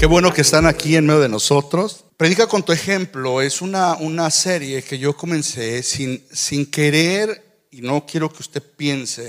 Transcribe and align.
Qué 0.00 0.06
bueno 0.06 0.32
que 0.32 0.40
están 0.40 0.64
aquí 0.64 0.96
en 0.96 1.04
medio 1.04 1.20
de 1.20 1.28
nosotros. 1.28 2.06
Predica 2.16 2.46
con 2.46 2.62
tu 2.62 2.72
ejemplo 2.72 3.42
es 3.42 3.60
una, 3.60 3.96
una 3.96 4.30
serie 4.30 4.82
que 4.82 4.98
yo 4.98 5.14
comencé 5.14 5.82
sin, 5.82 6.24
sin 6.32 6.70
querer 6.70 7.66
y 7.70 7.82
no 7.82 8.06
quiero 8.06 8.32
que 8.32 8.40
usted 8.40 8.62
piense 8.62 9.28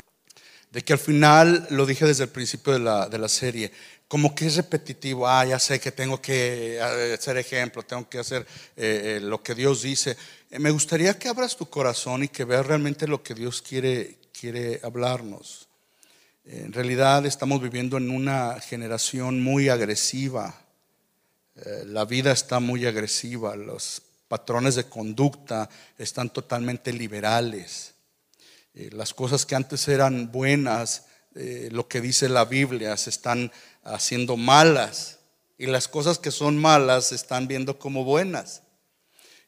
de 0.71 0.81
que 0.81 0.93
al 0.93 0.99
final, 0.99 1.67
lo 1.71 1.85
dije 1.85 2.05
desde 2.05 2.23
el 2.23 2.29
principio 2.29 2.71
de 2.71 2.79
la, 2.79 3.09
de 3.09 3.17
la 3.17 3.27
serie, 3.27 3.69
como 4.07 4.33
que 4.33 4.47
es 4.47 4.55
repetitivo, 4.55 5.27
ah, 5.27 5.43
ya 5.43 5.59
sé 5.59 5.77
que 5.81 5.91
tengo 5.91 6.21
que 6.21 6.77
eh, 6.77 7.13
hacer 7.15 7.35
ejemplo, 7.35 7.83
tengo 7.83 8.07
que 8.07 8.19
hacer 8.19 8.47
eh, 8.77 9.17
eh, 9.17 9.19
lo 9.21 9.43
que 9.43 9.53
Dios 9.53 9.81
dice. 9.81 10.15
me 10.51 10.71
gustaría 10.71 11.19
que 11.19 11.27
abras 11.27 11.57
tu 11.57 11.69
corazón 11.69 12.23
y 12.23 12.29
que 12.29 12.45
veas 12.45 12.65
realmente 12.65 13.09
lo 13.09 13.21
que 13.21 13.33
Dios 13.33 13.61
quiere, 13.61 14.19
quiere 14.31 14.79
hablarnos. 14.83 15.67
En 16.43 16.73
realidad 16.73 17.25
estamos 17.25 17.61
viviendo 17.61 17.97
en 17.97 18.09
una 18.09 18.59
generación 18.59 19.41
muy 19.41 19.69
agresiva. 19.69 20.65
la 21.85 22.05
vida 22.05 22.31
está 22.31 22.59
muy 22.59 22.85
agresiva, 22.85 23.55
los 23.55 24.01
patrones 24.27 24.75
de 24.75 24.85
conducta 24.85 25.69
están 25.97 26.29
totalmente 26.29 26.93
liberales. 26.93 27.93
Eh, 28.73 28.89
las 28.93 29.13
cosas 29.13 29.45
que 29.45 29.55
antes 29.55 29.87
eran 29.89 30.31
buenas, 30.31 31.05
eh, 31.35 31.67
lo 31.71 31.89
que 31.89 31.99
dice 31.99 32.29
la 32.29 32.45
Biblia, 32.45 32.95
se 32.95 33.09
están 33.09 33.51
haciendo 33.83 34.37
malas. 34.37 35.19
Y 35.57 35.65
las 35.65 35.89
cosas 35.89 36.17
que 36.17 36.31
son 36.31 36.57
malas 36.57 37.07
se 37.07 37.15
están 37.15 37.47
viendo 37.47 37.77
como 37.77 38.05
buenas. 38.05 38.63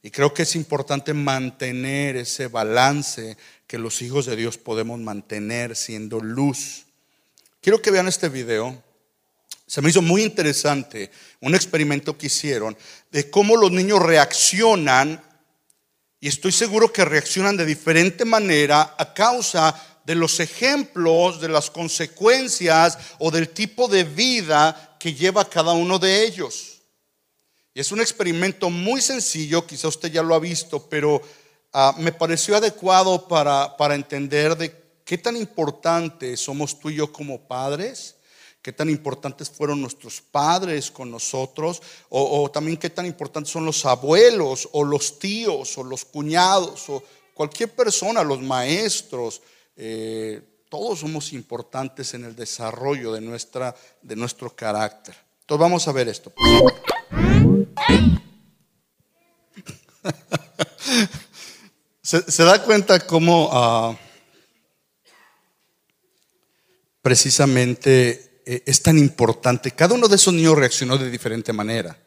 Y 0.01 0.11
creo 0.11 0.33
que 0.33 0.43
es 0.43 0.55
importante 0.55 1.13
mantener 1.13 2.17
ese 2.17 2.47
balance 2.47 3.37
que 3.73 3.79
los 3.79 4.03
hijos 4.03 4.27
de 4.27 4.35
Dios 4.35 4.59
podemos 4.59 4.99
mantener 4.99 5.75
siendo 5.75 6.19
luz. 6.19 6.83
Quiero 7.59 7.81
que 7.81 7.89
vean 7.89 8.07
este 8.07 8.29
video. 8.29 8.83
Se 9.65 9.81
me 9.81 9.89
hizo 9.89 10.03
muy 10.03 10.21
interesante 10.21 11.09
un 11.39 11.55
experimento 11.55 12.15
que 12.15 12.27
hicieron 12.27 12.77
de 13.11 13.31
cómo 13.31 13.57
los 13.57 13.71
niños 13.71 13.99
reaccionan 13.99 15.19
y 16.19 16.27
estoy 16.27 16.51
seguro 16.51 16.93
que 16.93 17.03
reaccionan 17.03 17.57
de 17.57 17.65
diferente 17.65 18.25
manera 18.25 18.93
a 18.95 19.11
causa 19.11 19.73
de 20.05 20.13
los 20.13 20.39
ejemplos, 20.39 21.41
de 21.41 21.49
las 21.49 21.71
consecuencias 21.71 22.99
o 23.17 23.31
del 23.31 23.49
tipo 23.49 23.87
de 23.87 24.03
vida 24.03 24.97
que 24.99 25.15
lleva 25.15 25.49
cada 25.49 25.71
uno 25.71 25.97
de 25.97 26.23
ellos. 26.27 26.83
Y 27.73 27.79
es 27.79 27.91
un 27.91 28.01
experimento 28.01 28.69
muy 28.69 29.01
sencillo, 29.01 29.65
quizá 29.65 29.87
usted 29.87 30.11
ya 30.11 30.21
lo 30.21 30.35
ha 30.35 30.39
visto, 30.39 30.87
pero 30.87 31.23
ah, 31.73 31.95
me 31.97 32.11
pareció 32.11 32.55
adecuado 32.55 33.27
para, 33.27 33.75
para 33.75 33.95
entender 33.95 34.55
de 34.55 34.73
qué 35.03 35.17
tan 35.17 35.35
importante 35.35 36.37
somos 36.37 36.79
tú 36.79 36.89
y 36.89 36.95
yo 36.95 37.11
como 37.11 37.41
padres 37.41 38.15
qué 38.63 38.71
tan 38.71 38.89
importantes 38.89 39.49
fueron 39.49 39.81
nuestros 39.81 40.21
padres 40.21 40.89
con 40.89 41.11
nosotros, 41.11 41.81
o, 42.07 42.49
también 42.49 42.77
qué 42.77 42.89
tan 42.89 43.05
importantes 43.05 43.51
son 43.51 43.65
los 43.65 43.85
abuelos, 43.85 44.69
o 44.71 44.85
los 44.85 45.19
tíos, 45.19 45.77
o 45.77 45.83
los 45.83 46.05
cuñados, 46.05 46.89
o 46.89 47.03
cualquier 47.33 47.75
persona, 47.75 48.23
los 48.23 48.41
maestros. 48.41 49.41
Eh, 49.75 50.41
todos 50.69 50.99
somos 50.99 51.33
importantes 51.33 52.13
en 52.13 52.23
el 52.23 52.37
desarrollo 52.37 53.11
de, 53.11 53.19
nuestra, 53.19 53.75
de 54.01 54.15
nuestro 54.15 54.55
carácter. 54.55 55.13
Entonces 55.41 55.61
vamos 55.61 55.85
a 55.89 55.91
ver 55.91 56.07
esto. 56.07 56.31
se, 62.03 62.43
da 62.43 62.61
cuenta 62.61 62.99
cómo 63.07 63.49
ah, 63.51 63.97
precisamente 67.01 68.41
eh, 68.45 68.63
es 68.65 68.81
tan 68.81 68.97
importante. 68.97 69.71
Cada 69.71 69.95
uno 69.95 70.09
de 70.09 70.17
esos 70.17 70.33
niños 70.33 70.57
reaccionó 70.57 70.97
de 70.97 71.09
diferente 71.09 71.53
manera. 71.53 71.97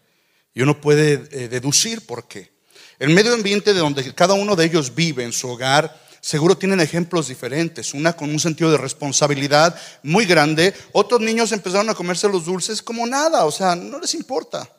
Y 0.53 0.61
uno 0.61 0.81
puede 0.81 1.27
eh, 1.33 1.49
deducir 1.49 2.05
por 2.07 2.29
qué. 2.29 2.53
El 2.99 3.11
medio 3.11 3.33
ambiente 3.33 3.73
de 3.73 3.81
donde 3.81 4.15
cada 4.15 4.35
uno 4.35 4.55
de 4.55 4.67
ellos 4.67 4.95
vive, 4.95 5.25
en 5.25 5.33
su 5.33 5.49
hogar, 5.49 5.99
seguro 6.21 6.59
tienen 6.59 6.81
ejemplos 6.81 7.29
diferentes. 7.29 7.95
Una 7.95 8.15
con 8.15 8.31
un 8.31 8.41
sentido 8.41 8.71
de 8.71 8.79
responsabilidad 8.79 9.79
muy 10.03 10.27
grande. 10.27 10.75
Otros 10.93 11.23
niños 11.23 11.53
empezaron 11.53 11.89
a 11.89 11.95
comerse 11.95 12.29
los 12.29 12.45
dulces 12.45 12.83
como 12.83 13.07
nada, 13.07 13.47
o 13.47 13.51
sea, 13.51 13.75
no 13.75 13.99
les 13.99 14.15
importa. 14.15 14.71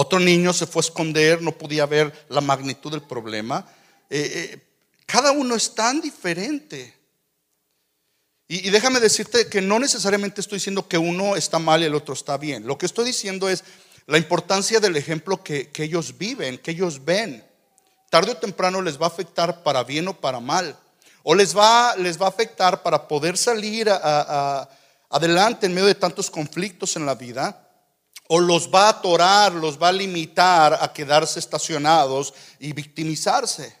Otro 0.00 0.20
niño 0.20 0.52
se 0.52 0.68
fue 0.68 0.78
a 0.78 0.86
esconder, 0.86 1.42
no 1.42 1.58
podía 1.58 1.84
ver 1.84 2.26
la 2.28 2.40
magnitud 2.40 2.92
del 2.92 3.02
problema. 3.02 3.66
Eh, 4.08 4.56
cada 5.04 5.32
uno 5.32 5.56
es 5.56 5.74
tan 5.74 6.00
diferente. 6.00 6.94
Y, 8.46 8.70
déjame 8.70 9.00
decirte 9.00 9.48
que 9.48 9.60
no 9.60 9.80
necesariamente 9.80 10.40
estoy 10.40 10.58
diciendo 10.58 10.86
que 10.86 10.98
uno 10.98 11.34
está 11.34 11.58
mal 11.58 11.82
y 11.82 11.86
el 11.86 11.96
otro 11.96 12.14
está 12.14 12.36
bien. 12.36 12.64
Lo 12.64 12.78
que 12.78 12.86
estoy 12.86 13.06
diciendo 13.06 13.48
es 13.48 13.64
la 14.06 14.18
importancia 14.18 14.78
del 14.78 14.94
ejemplo 14.94 15.42
que, 15.42 15.68
ellos 15.78 16.16
viven, 16.16 16.58
que 16.58 16.70
ellos 16.70 17.04
ven. 17.04 17.44
Tarde 18.08 18.30
o 18.30 18.36
temprano 18.36 18.80
les 18.80 19.02
va 19.02 19.06
a 19.06 19.08
afectar 19.08 19.64
para 19.64 19.82
bien 19.82 20.06
o 20.06 20.14
para 20.14 20.38
mal. 20.38 20.78
O 21.24 21.34
les 21.34 21.56
va, 21.56 21.96
les 21.96 22.22
va 22.22 22.26
a 22.26 22.28
afectar 22.28 22.84
para 22.84 23.08
poder 23.08 23.36
salir 23.36 23.90
adelante 25.10 25.66
en 25.66 25.74
medio 25.74 25.88
de 25.88 25.96
tantos 25.96 26.30
conflictos 26.30 26.94
en 26.94 27.04
la 27.04 27.16
vida. 27.16 27.64
O 28.28 28.38
los 28.38 28.68
va 28.72 28.86
a 28.86 28.90
atorar, 28.90 29.52
los 29.52 29.80
va 29.80 29.88
a 29.88 29.92
limitar 29.92 30.78
a 30.80 30.92
quedarse 30.92 31.38
estacionados 31.38 32.32
y 32.60 32.72
victimizarse. 32.72 33.76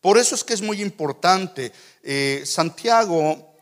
Por 0.00 0.18
eso 0.18 0.34
es 0.34 0.44
que 0.44 0.54
es 0.54 0.62
muy 0.62 0.82
importante. 0.82 1.72
Eh, 2.02 2.42
Santiago 2.46 3.54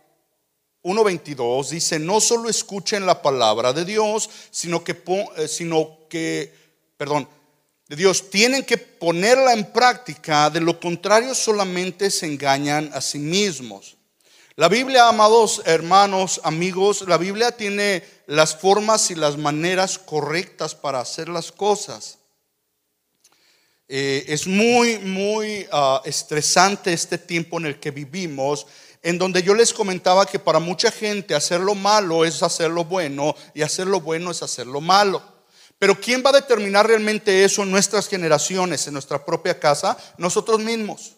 1.22 0.82 1.68
dice, 1.68 1.98
no 1.98 2.20
solo 2.20 2.48
escuchen 2.48 3.06
la 3.06 3.22
palabra 3.22 3.72
de 3.72 3.84
Dios, 3.84 4.28
sino 4.50 4.82
que, 4.82 5.02
eh, 5.36 5.48
sino 5.48 5.98
que, 6.08 6.52
perdón, 6.96 7.28
de 7.88 7.96
Dios, 7.96 8.30
tienen 8.30 8.64
que 8.64 8.78
ponerla 8.78 9.52
en 9.52 9.70
práctica, 9.70 10.50
de 10.50 10.60
lo 10.60 10.80
contrario 10.80 11.34
solamente 11.34 12.10
se 12.10 12.26
engañan 12.26 12.90
a 12.92 13.00
sí 13.00 13.18
mismos. 13.18 13.96
La 14.62 14.68
Biblia, 14.68 15.08
amados 15.08 15.60
hermanos, 15.64 16.40
amigos, 16.44 17.02
la 17.08 17.18
Biblia 17.18 17.50
tiene 17.50 18.04
las 18.28 18.54
formas 18.54 19.10
y 19.10 19.16
las 19.16 19.36
maneras 19.36 19.98
correctas 19.98 20.76
para 20.76 21.00
hacer 21.00 21.28
las 21.28 21.50
cosas. 21.50 22.18
Eh, 23.88 24.24
es 24.28 24.46
muy, 24.46 25.00
muy 25.00 25.66
ah, 25.72 26.00
estresante 26.04 26.92
este 26.92 27.18
tiempo 27.18 27.58
en 27.58 27.66
el 27.66 27.80
que 27.80 27.90
vivimos, 27.90 28.68
en 29.02 29.18
donde 29.18 29.42
yo 29.42 29.52
les 29.52 29.72
comentaba 29.72 30.26
que 30.26 30.38
para 30.38 30.60
mucha 30.60 30.92
gente 30.92 31.34
hacer 31.34 31.58
lo 31.58 31.74
malo 31.74 32.24
es 32.24 32.40
hacer 32.40 32.70
lo 32.70 32.84
bueno 32.84 33.34
y 33.54 33.62
hacer 33.62 33.88
lo 33.88 34.00
bueno 34.00 34.30
es 34.30 34.44
hacer 34.44 34.68
lo 34.68 34.80
malo. 34.80 35.20
Pero 35.76 36.00
¿quién 36.00 36.22
va 36.24 36.30
a 36.30 36.34
determinar 36.34 36.86
realmente 36.86 37.42
eso 37.42 37.64
en 37.64 37.72
nuestras 37.72 38.06
generaciones, 38.06 38.86
en 38.86 38.92
nuestra 38.92 39.24
propia 39.24 39.58
casa? 39.58 39.98
Nosotros 40.18 40.60
mismos. 40.60 41.16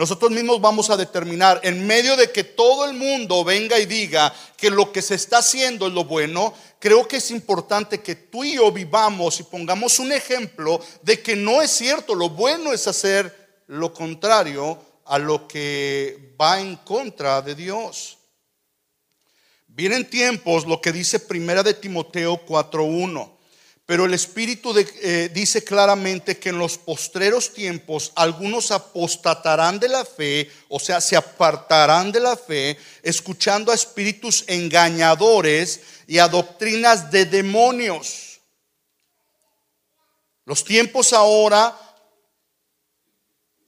Nosotros 0.00 0.30
mismos 0.30 0.62
vamos 0.62 0.88
a 0.88 0.96
determinar, 0.96 1.60
en 1.62 1.86
medio 1.86 2.16
de 2.16 2.32
que 2.32 2.42
todo 2.42 2.86
el 2.86 2.94
mundo 2.94 3.44
venga 3.44 3.78
y 3.78 3.84
diga 3.84 4.32
que 4.56 4.70
lo 4.70 4.90
que 4.90 5.02
se 5.02 5.14
está 5.14 5.40
haciendo 5.40 5.88
es 5.88 5.92
lo 5.92 6.04
bueno, 6.04 6.54
creo 6.78 7.06
que 7.06 7.18
es 7.18 7.30
importante 7.30 8.00
que 8.00 8.14
tú 8.14 8.42
y 8.42 8.54
yo 8.54 8.72
vivamos 8.72 9.38
y 9.40 9.42
pongamos 9.42 9.98
un 9.98 10.10
ejemplo 10.10 10.80
de 11.02 11.20
que 11.20 11.36
no 11.36 11.60
es 11.60 11.72
cierto, 11.72 12.14
lo 12.14 12.30
bueno 12.30 12.72
es 12.72 12.86
hacer 12.86 13.62
lo 13.66 13.92
contrario 13.92 14.82
a 15.04 15.18
lo 15.18 15.46
que 15.46 16.34
va 16.40 16.62
en 16.62 16.76
contra 16.76 17.42
de 17.42 17.54
Dios. 17.54 18.16
Vienen 19.66 20.08
tiempos, 20.08 20.64
lo 20.64 20.80
que 20.80 20.92
dice 20.92 21.20
Primera 21.20 21.62
de 21.62 21.74
Timoteo 21.74 22.40
4.1 22.46 23.39
pero 23.90 24.04
el 24.04 24.14
Espíritu 24.14 24.72
eh, 24.78 25.30
dice 25.34 25.64
claramente 25.64 26.38
que 26.38 26.50
en 26.50 26.58
los 26.58 26.78
postreros 26.78 27.52
tiempos 27.52 28.12
algunos 28.14 28.70
apostatarán 28.70 29.80
de 29.80 29.88
la 29.88 30.04
fe, 30.04 30.48
o 30.68 30.78
sea, 30.78 31.00
se 31.00 31.16
apartarán 31.16 32.12
de 32.12 32.20
la 32.20 32.36
fe, 32.36 32.78
escuchando 33.02 33.72
a 33.72 33.74
espíritus 33.74 34.44
engañadores 34.46 35.80
y 36.06 36.18
a 36.18 36.28
doctrinas 36.28 37.10
de 37.10 37.24
demonios. 37.24 38.38
Los 40.44 40.62
tiempos 40.62 41.12
ahora 41.12 41.76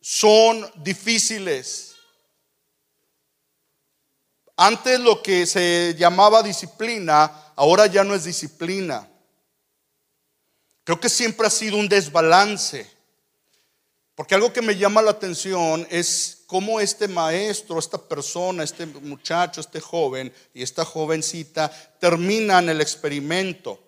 son 0.00 0.70
difíciles. 0.84 1.96
Antes 4.56 5.00
lo 5.00 5.20
que 5.20 5.46
se 5.46 5.96
llamaba 5.98 6.44
disciplina, 6.44 7.52
ahora 7.56 7.86
ya 7.86 8.04
no 8.04 8.14
es 8.14 8.22
disciplina. 8.22 9.08
Creo 10.84 10.98
que 10.98 11.08
siempre 11.08 11.46
ha 11.46 11.50
sido 11.50 11.76
un 11.76 11.88
desbalance. 11.88 12.90
Porque 14.14 14.34
algo 14.34 14.52
que 14.52 14.62
me 14.62 14.76
llama 14.76 15.00
la 15.00 15.12
atención 15.12 15.86
es 15.90 16.42
cómo 16.46 16.80
este 16.80 17.08
maestro, 17.08 17.78
esta 17.78 17.96
persona, 17.96 18.62
este 18.62 18.84
muchacho, 18.84 19.60
este 19.60 19.80
joven 19.80 20.32
y 20.52 20.62
esta 20.62 20.84
jovencita 20.84 21.70
terminan 21.98 22.68
el 22.68 22.80
experimento. 22.80 23.80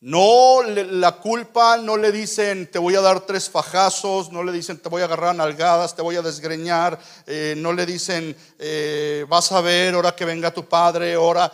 No, 0.00 0.62
la 0.62 1.12
culpa 1.16 1.76
no 1.76 1.96
le 1.96 2.12
dicen 2.12 2.70
te 2.70 2.78
voy 2.78 2.94
a 2.94 3.00
dar 3.00 3.20
tres 3.22 3.50
fajazos, 3.50 4.30
no 4.30 4.44
le 4.44 4.52
dicen 4.52 4.78
te 4.78 4.88
voy 4.88 5.02
a 5.02 5.06
agarrar 5.06 5.34
nalgadas, 5.34 5.96
te 5.96 6.02
voy 6.02 6.14
a 6.14 6.22
desgreñar, 6.22 7.00
eh, 7.26 7.54
no 7.56 7.72
le 7.72 7.84
dicen 7.84 8.36
eh, 8.60 9.26
vas 9.28 9.50
a 9.50 9.60
ver, 9.60 9.94
ahora 9.94 10.14
que 10.14 10.24
venga 10.24 10.54
tu 10.54 10.64
padre, 10.66 11.14
ahora 11.14 11.50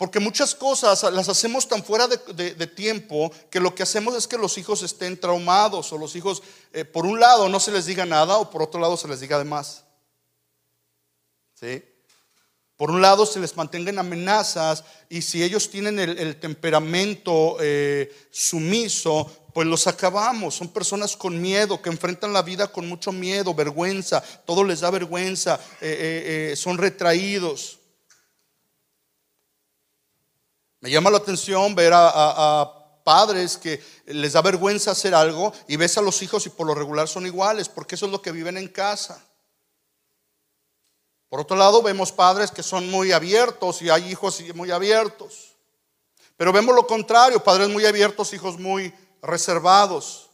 Porque 0.00 0.18
muchas 0.18 0.54
cosas 0.54 1.02
las 1.12 1.28
hacemos 1.28 1.68
tan 1.68 1.84
fuera 1.84 2.08
de, 2.08 2.66
tiempo 2.68 3.30
que 3.50 3.60
lo 3.60 3.74
que 3.74 3.82
hacemos 3.82 4.14
es 4.14 4.26
que 4.26 4.38
los 4.38 4.56
hijos 4.56 4.82
estén 4.82 5.20
traumados 5.20 5.92
o 5.92 5.98
los 5.98 6.16
hijos, 6.16 6.42
eh, 6.72 6.86
por 6.86 7.04
un 7.04 7.20
lado, 7.20 7.50
no 7.50 7.60
se 7.60 7.70
les 7.70 7.84
diga 7.84 8.06
nada 8.06 8.38
o 8.38 8.48
por 8.48 8.62
otro 8.62 8.80
lado 8.80 8.96
se 8.96 9.06
les 9.08 9.20
diga 9.20 9.36
de 9.36 9.44
más. 9.44 9.84
¿Sí? 11.52 11.84
Por 12.78 12.90
un 12.90 13.02
lado 13.02 13.26
se 13.26 13.40
les 13.40 13.54
mantengan 13.58 13.98
amenazas 13.98 14.84
y 15.10 15.20
si 15.20 15.42
ellos 15.42 15.68
tienen 15.68 15.98
el, 15.98 16.40
temperamento 16.40 17.58
eh, 17.60 18.10
sumiso, 18.30 19.30
pues 19.52 19.68
los 19.68 19.86
acabamos. 19.86 20.54
Son 20.54 20.68
personas 20.68 21.14
con 21.14 21.38
miedo, 21.38 21.82
que 21.82 21.90
enfrentan 21.90 22.32
la 22.32 22.40
vida 22.40 22.72
con 22.72 22.88
mucho 22.88 23.12
miedo, 23.12 23.52
vergüenza, 23.52 24.22
todo 24.46 24.64
les 24.64 24.80
da 24.80 24.90
vergüenza, 24.90 25.60
eh, 25.82 26.54
son 26.56 26.78
retraídos. 26.78 27.79
Me 30.80 30.90
llama 30.90 31.10
la 31.10 31.18
atención 31.18 31.74
ver 31.74 31.92
a, 31.94 32.76
padres 33.02 33.56
que 33.56 33.82
les 34.06 34.34
da 34.34 34.42
vergüenza 34.42 34.90
hacer 34.90 35.14
algo 35.14 35.52
y 35.66 35.76
ves 35.76 35.96
a 35.96 36.02
los 36.02 36.22
hijos 36.22 36.46
y 36.46 36.50
por 36.50 36.66
lo 36.66 36.74
regular 36.74 37.08
son 37.08 37.26
iguales, 37.26 37.68
porque 37.68 37.94
eso 37.94 38.06
es 38.06 38.12
lo 38.12 38.20
que 38.20 38.30
viven 38.30 38.56
en 38.56 38.68
casa. 38.68 39.24
Por 41.28 41.40
otro 41.40 41.56
lado, 41.56 41.82
vemos 41.82 42.12
padres 42.12 42.50
que 42.50 42.62
son 42.62 42.90
muy 42.90 43.12
abiertos 43.12 43.80
y 43.82 43.88
hay 43.88 44.10
hijos 44.10 44.42
muy 44.54 44.70
abiertos. 44.70 45.56
Pero 46.36 46.52
vemos 46.52 46.74
lo 46.74 46.86
contrario, 46.86 47.42
padres 47.42 47.68
muy 47.68 47.86
abiertos, 47.86 48.32
hijos 48.32 48.58
muy 48.58 48.92
reservados. 49.22 50.30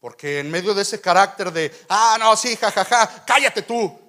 Porque 0.00 0.40
en 0.40 0.50
medio 0.50 0.74
de 0.74 0.82
ese 0.82 1.00
carácter 1.00 1.52
de, 1.52 1.72
ah, 1.88 2.16
no, 2.18 2.36
sí, 2.36 2.56
jajaja, 2.56 3.24
cállate 3.24 3.62
tú. 3.62 4.05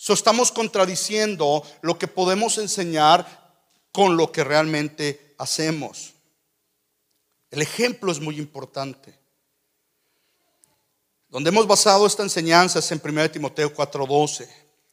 So, 0.00 0.12
estamos 0.12 0.52
contradiciendo 0.52 1.64
lo 1.82 1.98
que 1.98 2.06
podemos 2.06 2.56
enseñar 2.58 3.26
con 3.90 4.16
lo 4.16 4.30
que 4.30 4.44
realmente 4.44 5.34
hacemos. 5.38 6.12
El 7.50 7.62
ejemplo 7.62 8.12
es 8.12 8.20
muy 8.20 8.38
importante. 8.38 9.18
Donde 11.28 11.48
hemos 11.48 11.66
basado 11.66 12.06
esta 12.06 12.22
enseñanza 12.22 12.78
es 12.78 12.92
en 12.92 13.00
1 13.04 13.32
Timoteo 13.32 13.74
4:12, 13.74 14.48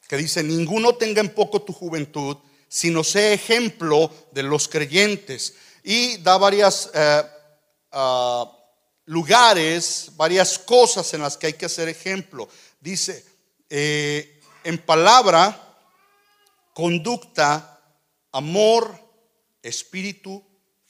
que 0.07 0.17
dice, 0.17 0.41
ninguno 0.41 0.95
tenga 0.95 1.21
en 1.21 1.35
poco 1.35 1.61
tu 1.61 1.71
juventud, 1.71 2.37
sino 2.67 3.03
sea 3.03 3.31
ejemplo 3.31 4.09
de 4.31 4.41
los 4.41 4.67
creyentes. 4.67 5.53
Y 5.83 6.17
da 6.17 6.39
varias 6.39 6.89
eh, 6.95 7.23
ah, 7.91 8.51
lugares, 9.05 10.09
varias 10.15 10.57
cosas 10.57 11.13
en 11.13 11.21
las 11.21 11.37
que 11.37 11.45
hay 11.45 11.53
que 11.53 11.67
hacer 11.67 11.89
ejemplo. 11.89 12.49
Dice, 12.81 13.23
eh, 13.69 14.34
en 14.65 14.79
palabra, 14.79 15.77
conducta, 16.73 17.79
amor, 18.31 18.99
espíritu, 19.61 20.43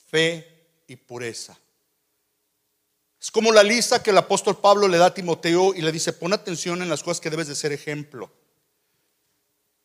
fe 0.08 0.82
y 0.88 0.96
pureza. 0.96 1.58
Es 3.22 3.30
como 3.32 3.52
la 3.52 3.64
lista 3.64 4.02
que 4.02 4.12
el 4.12 4.18
apóstol 4.18 4.58
Pablo 4.58 4.88
le 4.88 4.98
da 4.98 5.08
a 5.08 5.14
Timoteo 5.14 5.74
y 5.76 5.82
le 5.82 5.92
dice, 5.92 6.14
pon 6.14 6.32
atención 6.32 6.82
en 6.82 6.90
las 6.90 7.04
cosas 7.04 7.20
que 7.20 7.30
debes 7.30 7.48
de 7.48 7.56
ser 7.56 7.72
ejemplo. 7.72 8.32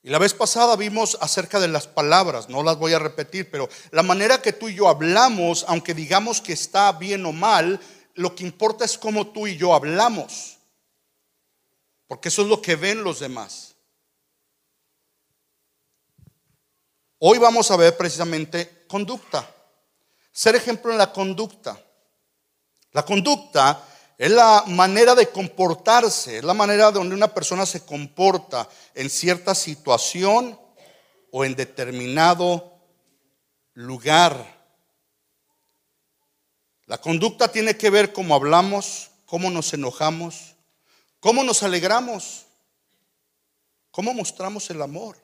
Y 0.03 0.11
la 0.11 0.19
vez 0.19 0.35
pasada 0.35 0.77
vimos 0.77 1.19
acerca 1.21 1.59
de 1.59 1.69
las 1.69 1.87
palabras, 1.87 2.49
no 2.49 2.63
las 2.63 2.79
voy 2.79 2.93
a 2.93 2.99
repetir, 2.99 3.51
pero 3.51 3.69
la 3.91 4.03
manera 4.03 4.41
que 4.41 4.53
tú 4.53 4.69
y 4.69 4.75
yo 4.77 4.89
hablamos, 4.89 5.65
aunque 5.69 5.95
digamos 5.95 6.41
que 6.41 6.53
está 6.53 6.93
bien 6.93 7.27
o 7.27 7.33
mal, 7.33 7.81
lo 8.15 8.35
que 8.35 8.45
importa 8.45 8.85
es 8.85 8.97
cómo 8.97 9.27
tú 9.27 9.47
y 9.47 9.57
yo 9.57 9.75
hablamos. 9.75 10.59
Porque 12.07 12.29
eso 12.29 12.43
es 12.43 12.49
lo 12.49 12.63
que 12.63 12.77
ven 12.77 13.03
los 13.03 13.21
demás. 13.21 13.70
Hoy 17.23 17.37
vamos 17.37 17.71
a 17.71 17.77
ver 17.77 17.99
precisamente 17.99 18.87
conducta. 18.89 19.47
Ser 20.33 20.57
ejemplo 20.57 20.91
en 20.91 20.97
la 20.97 21.13
conducta. 21.13 21.79
La 22.93 23.05
conducta 23.05 23.85
es 24.17 24.31
la 24.31 24.65
manera 24.69 25.15
de 25.15 25.29
comportarse, 25.29 26.39
es 26.39 26.45
la 26.45 26.55
manera 26.55 26.91
donde 26.91 27.15
una 27.15 27.29
persona 27.29 27.67
se 27.67 27.85
comporta 27.85 28.67
en 28.95 29.11
cierta 29.11 29.55
situación 29.55 30.59
o 31.31 31.45
en 31.45 31.55
determinado 31.55 32.73
lugar. 33.75 34.59
La 36.87 36.97
conducta 36.97 37.49
tiene 37.53 37.77
que 37.77 37.91
ver 37.91 38.15
cómo 38.15 38.35
hablamos, 38.35 39.11
cómo 39.27 39.51
nos 39.51 39.75
enojamos, 39.75 40.55
cómo 41.21 41.45
nos 41.45 41.63
alegramos, 41.63 42.47
cómo 43.91 44.15
mostramos 44.15 44.71
el 44.71 44.81
amor. 44.81 45.19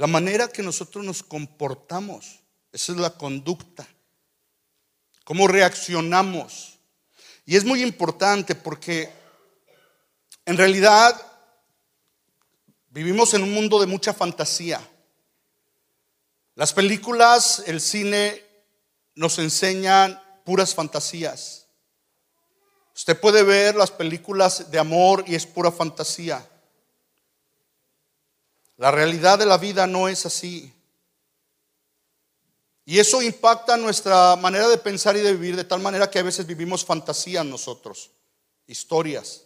La 0.00 0.06
manera 0.06 0.48
que 0.48 0.62
nosotros 0.62 1.04
nos 1.04 1.22
comportamos, 1.22 2.40
esa 2.72 2.92
es 2.92 2.98
la 2.98 3.10
conducta. 3.10 3.86
Cómo 5.24 5.46
reaccionamos. 5.46 6.78
Y 7.44 7.54
es 7.54 7.66
muy 7.66 7.82
importante 7.82 8.54
porque 8.54 9.12
en 10.46 10.56
realidad 10.56 11.20
vivimos 12.88 13.34
en 13.34 13.42
un 13.42 13.52
mundo 13.52 13.78
de 13.78 13.86
mucha 13.86 14.14
fantasía. 14.14 14.80
Las 16.54 16.72
películas, 16.72 17.64
el 17.66 17.82
cine 17.82 18.42
nos 19.14 19.38
enseñan 19.38 20.18
puras 20.46 20.74
fantasías. 20.74 21.66
Usted 22.94 23.20
puede 23.20 23.42
ver 23.42 23.74
las 23.74 23.90
películas 23.90 24.70
de 24.70 24.78
amor 24.78 25.24
y 25.26 25.34
es 25.34 25.44
pura 25.44 25.70
fantasía. 25.70 26.48
La 28.80 28.90
realidad 28.90 29.38
de 29.38 29.44
la 29.44 29.58
vida 29.58 29.86
no 29.86 30.08
es 30.08 30.24
así. 30.24 30.72
Y 32.86 32.98
eso 32.98 33.20
impacta 33.20 33.76
nuestra 33.76 34.36
manera 34.36 34.68
de 34.68 34.78
pensar 34.78 35.18
y 35.18 35.20
de 35.20 35.34
vivir 35.34 35.54
de 35.54 35.64
tal 35.64 35.80
manera 35.80 36.10
que 36.10 36.18
a 36.18 36.22
veces 36.22 36.46
vivimos 36.46 36.82
fantasías 36.82 37.44
nosotros, 37.44 38.10
historias. 38.66 39.42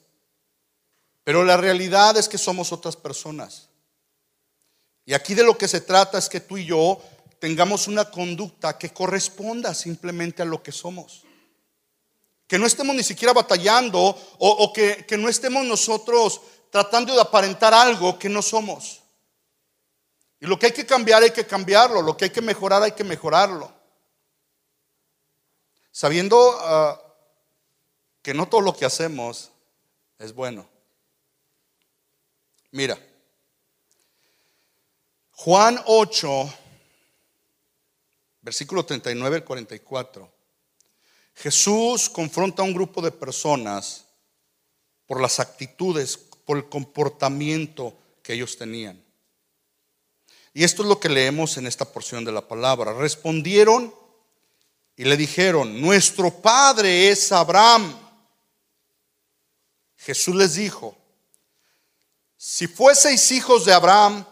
Pero 1.24 1.42
la 1.42 1.56
realidad 1.56 2.16
es 2.16 2.28
que 2.28 2.38
somos 2.38 2.70
otras 2.70 2.94
personas. 2.94 3.66
Y 5.04 5.14
aquí 5.14 5.34
de 5.34 5.42
lo 5.42 5.58
que 5.58 5.66
se 5.66 5.80
trata 5.80 6.16
es 6.16 6.28
que 6.28 6.38
tú 6.38 6.56
y 6.56 6.66
yo 6.66 7.02
tengamos 7.40 7.88
una 7.88 8.08
conducta 8.08 8.78
que 8.78 8.90
corresponda 8.90 9.74
simplemente 9.74 10.42
a 10.42 10.46
lo 10.46 10.62
que 10.62 10.70
somos. 10.70 11.24
Que 12.46 12.56
no 12.56 12.66
estemos 12.66 12.94
ni 12.94 13.02
siquiera 13.02 13.32
batallando 13.32 14.16
o, 14.38 14.72
que 14.72 15.18
no 15.18 15.28
estemos 15.28 15.64
nosotros 15.64 16.40
tratando 16.70 17.12
de 17.12 17.20
aparentar 17.20 17.74
algo 17.74 18.16
que 18.16 18.28
no 18.28 18.40
somos. 18.40 19.00
Y 20.44 20.46
lo 20.46 20.58
que 20.58 20.66
hay 20.66 20.72
que 20.72 20.84
cambiar 20.84 21.22
hay 21.22 21.30
que 21.30 21.46
cambiarlo, 21.46 22.02
lo 22.02 22.18
que 22.18 22.26
hay 22.26 22.30
que 22.30 22.42
mejorar 22.42 22.82
hay 22.82 22.92
que 22.92 23.02
mejorarlo. 23.02 23.72
Sabiendo 25.90 26.36
ah, 26.60 27.00
que 28.20 28.34
no 28.34 28.46
todo 28.46 28.60
lo 28.60 28.76
que 28.76 28.84
hacemos 28.84 29.50
es 30.18 30.34
bueno. 30.34 30.68
Mira, 32.72 32.98
Juan 35.30 35.80
8, 35.86 36.54
versículo 38.42 38.84
39 38.84 39.36
al 39.36 39.44
44. 39.44 40.30
Jesús 41.36 42.10
confronta 42.10 42.60
a 42.60 42.66
un 42.66 42.74
grupo 42.74 43.00
de 43.00 43.12
personas 43.12 44.04
por 45.06 45.22
las 45.22 45.40
actitudes, 45.40 46.18
por 46.18 46.58
el 46.58 46.68
comportamiento 46.68 47.96
que 48.22 48.34
ellos 48.34 48.58
tenían. 48.58 49.03
Y 50.56 50.62
esto 50.62 50.82
es 50.82 50.88
lo 50.88 51.00
que 51.00 51.08
leemos 51.08 51.56
en 51.56 51.66
esta 51.66 51.84
porción 51.84 52.24
de 52.24 52.30
la 52.30 52.46
palabra. 52.46 52.92
Respondieron 52.92 53.92
y 54.94 55.04
le 55.04 55.16
dijeron, 55.16 55.80
nuestro 55.80 56.30
padre 56.30 57.08
es 57.08 57.32
Abraham. 57.32 57.92
Jesús 59.96 60.36
les 60.36 60.54
dijo, 60.54 60.96
si 62.36 62.68
fueseis 62.68 63.32
hijos 63.32 63.64
de 63.64 63.72
Abraham, 63.72 64.24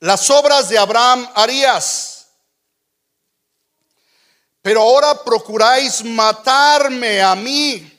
las 0.00 0.28
obras 0.28 0.68
de 0.68 0.76
Abraham 0.76 1.26
harías. 1.34 2.28
Pero 4.60 4.82
ahora 4.82 5.24
procuráis 5.24 6.04
matarme 6.04 7.22
a 7.22 7.34
mí, 7.34 7.90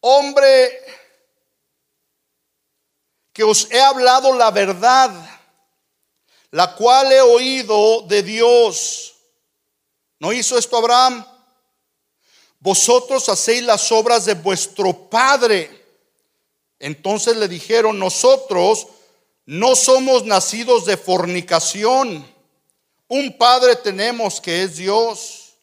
hombre 0.00 0.82
que 3.32 3.42
os 3.42 3.70
he 3.70 3.80
hablado 3.80 4.34
la 4.34 4.50
verdad 4.50 5.35
la 6.56 6.74
cual 6.74 7.12
he 7.12 7.20
oído 7.20 8.00
de 8.08 8.22
Dios. 8.22 9.14
¿No 10.18 10.32
hizo 10.32 10.56
esto 10.56 10.78
Abraham? 10.78 11.22
Vosotros 12.60 13.28
hacéis 13.28 13.62
las 13.62 13.92
obras 13.92 14.24
de 14.24 14.32
vuestro 14.32 14.94
padre. 14.94 15.84
Entonces 16.78 17.36
le 17.36 17.46
dijeron, 17.46 17.98
nosotros 17.98 18.86
no 19.44 19.76
somos 19.76 20.24
nacidos 20.24 20.86
de 20.86 20.96
fornicación. 20.96 22.26
Un 23.06 23.36
padre 23.36 23.76
tenemos 23.76 24.40
que 24.40 24.62
es 24.62 24.78
Dios. 24.78 25.56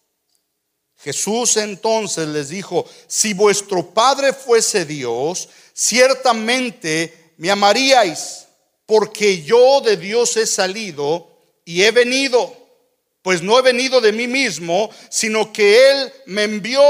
Jesús 1.00 1.58
entonces 1.58 2.28
les 2.28 2.50
dijo, 2.50 2.86
si 3.08 3.34
vuestro 3.34 3.84
padre 3.84 4.32
fuese 4.32 4.86
Dios, 4.86 5.50
ciertamente 5.74 7.34
me 7.38 7.50
amaríais, 7.50 8.43
porque 8.86 9.44
yo 9.44 9.82
de 9.82 9.98
Dios 9.98 10.36
he 10.38 10.46
salido 10.46 11.28
y 11.66 11.84
he 11.84 11.92
venido, 11.92 12.56
pues 13.22 13.42
no 13.42 13.58
he 13.58 13.62
venido 13.62 14.02
de 14.02 14.12
mí 14.12 14.28
mismo, 14.28 14.90
sino 15.10 15.54
que 15.54 15.92
Él 15.92 16.14
me 16.26 16.44
envió. 16.44 16.82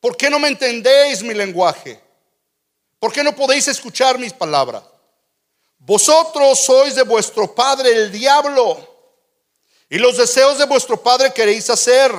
¿Por 0.00 0.16
qué 0.16 0.28
no 0.28 0.38
me 0.38 0.48
entendéis 0.48 1.22
mi 1.22 1.34
lenguaje? 1.34 2.00
¿Por 2.98 3.12
qué 3.12 3.22
no 3.22 3.34
podéis 3.34 3.68
escuchar 3.68 4.18
mis 4.18 4.32
palabras? 4.32 4.82
Vosotros 5.78 6.60
sois 6.60 6.94
de 6.94 7.02
vuestro 7.02 7.54
padre 7.54 7.90
el 7.90 8.12
diablo, 8.12 8.88
y 9.92 9.98
los 9.98 10.16
deseos 10.16 10.56
de 10.56 10.64
vuestro 10.64 11.02
padre 11.02 11.32
queréis 11.32 11.68
hacer. 11.68 12.10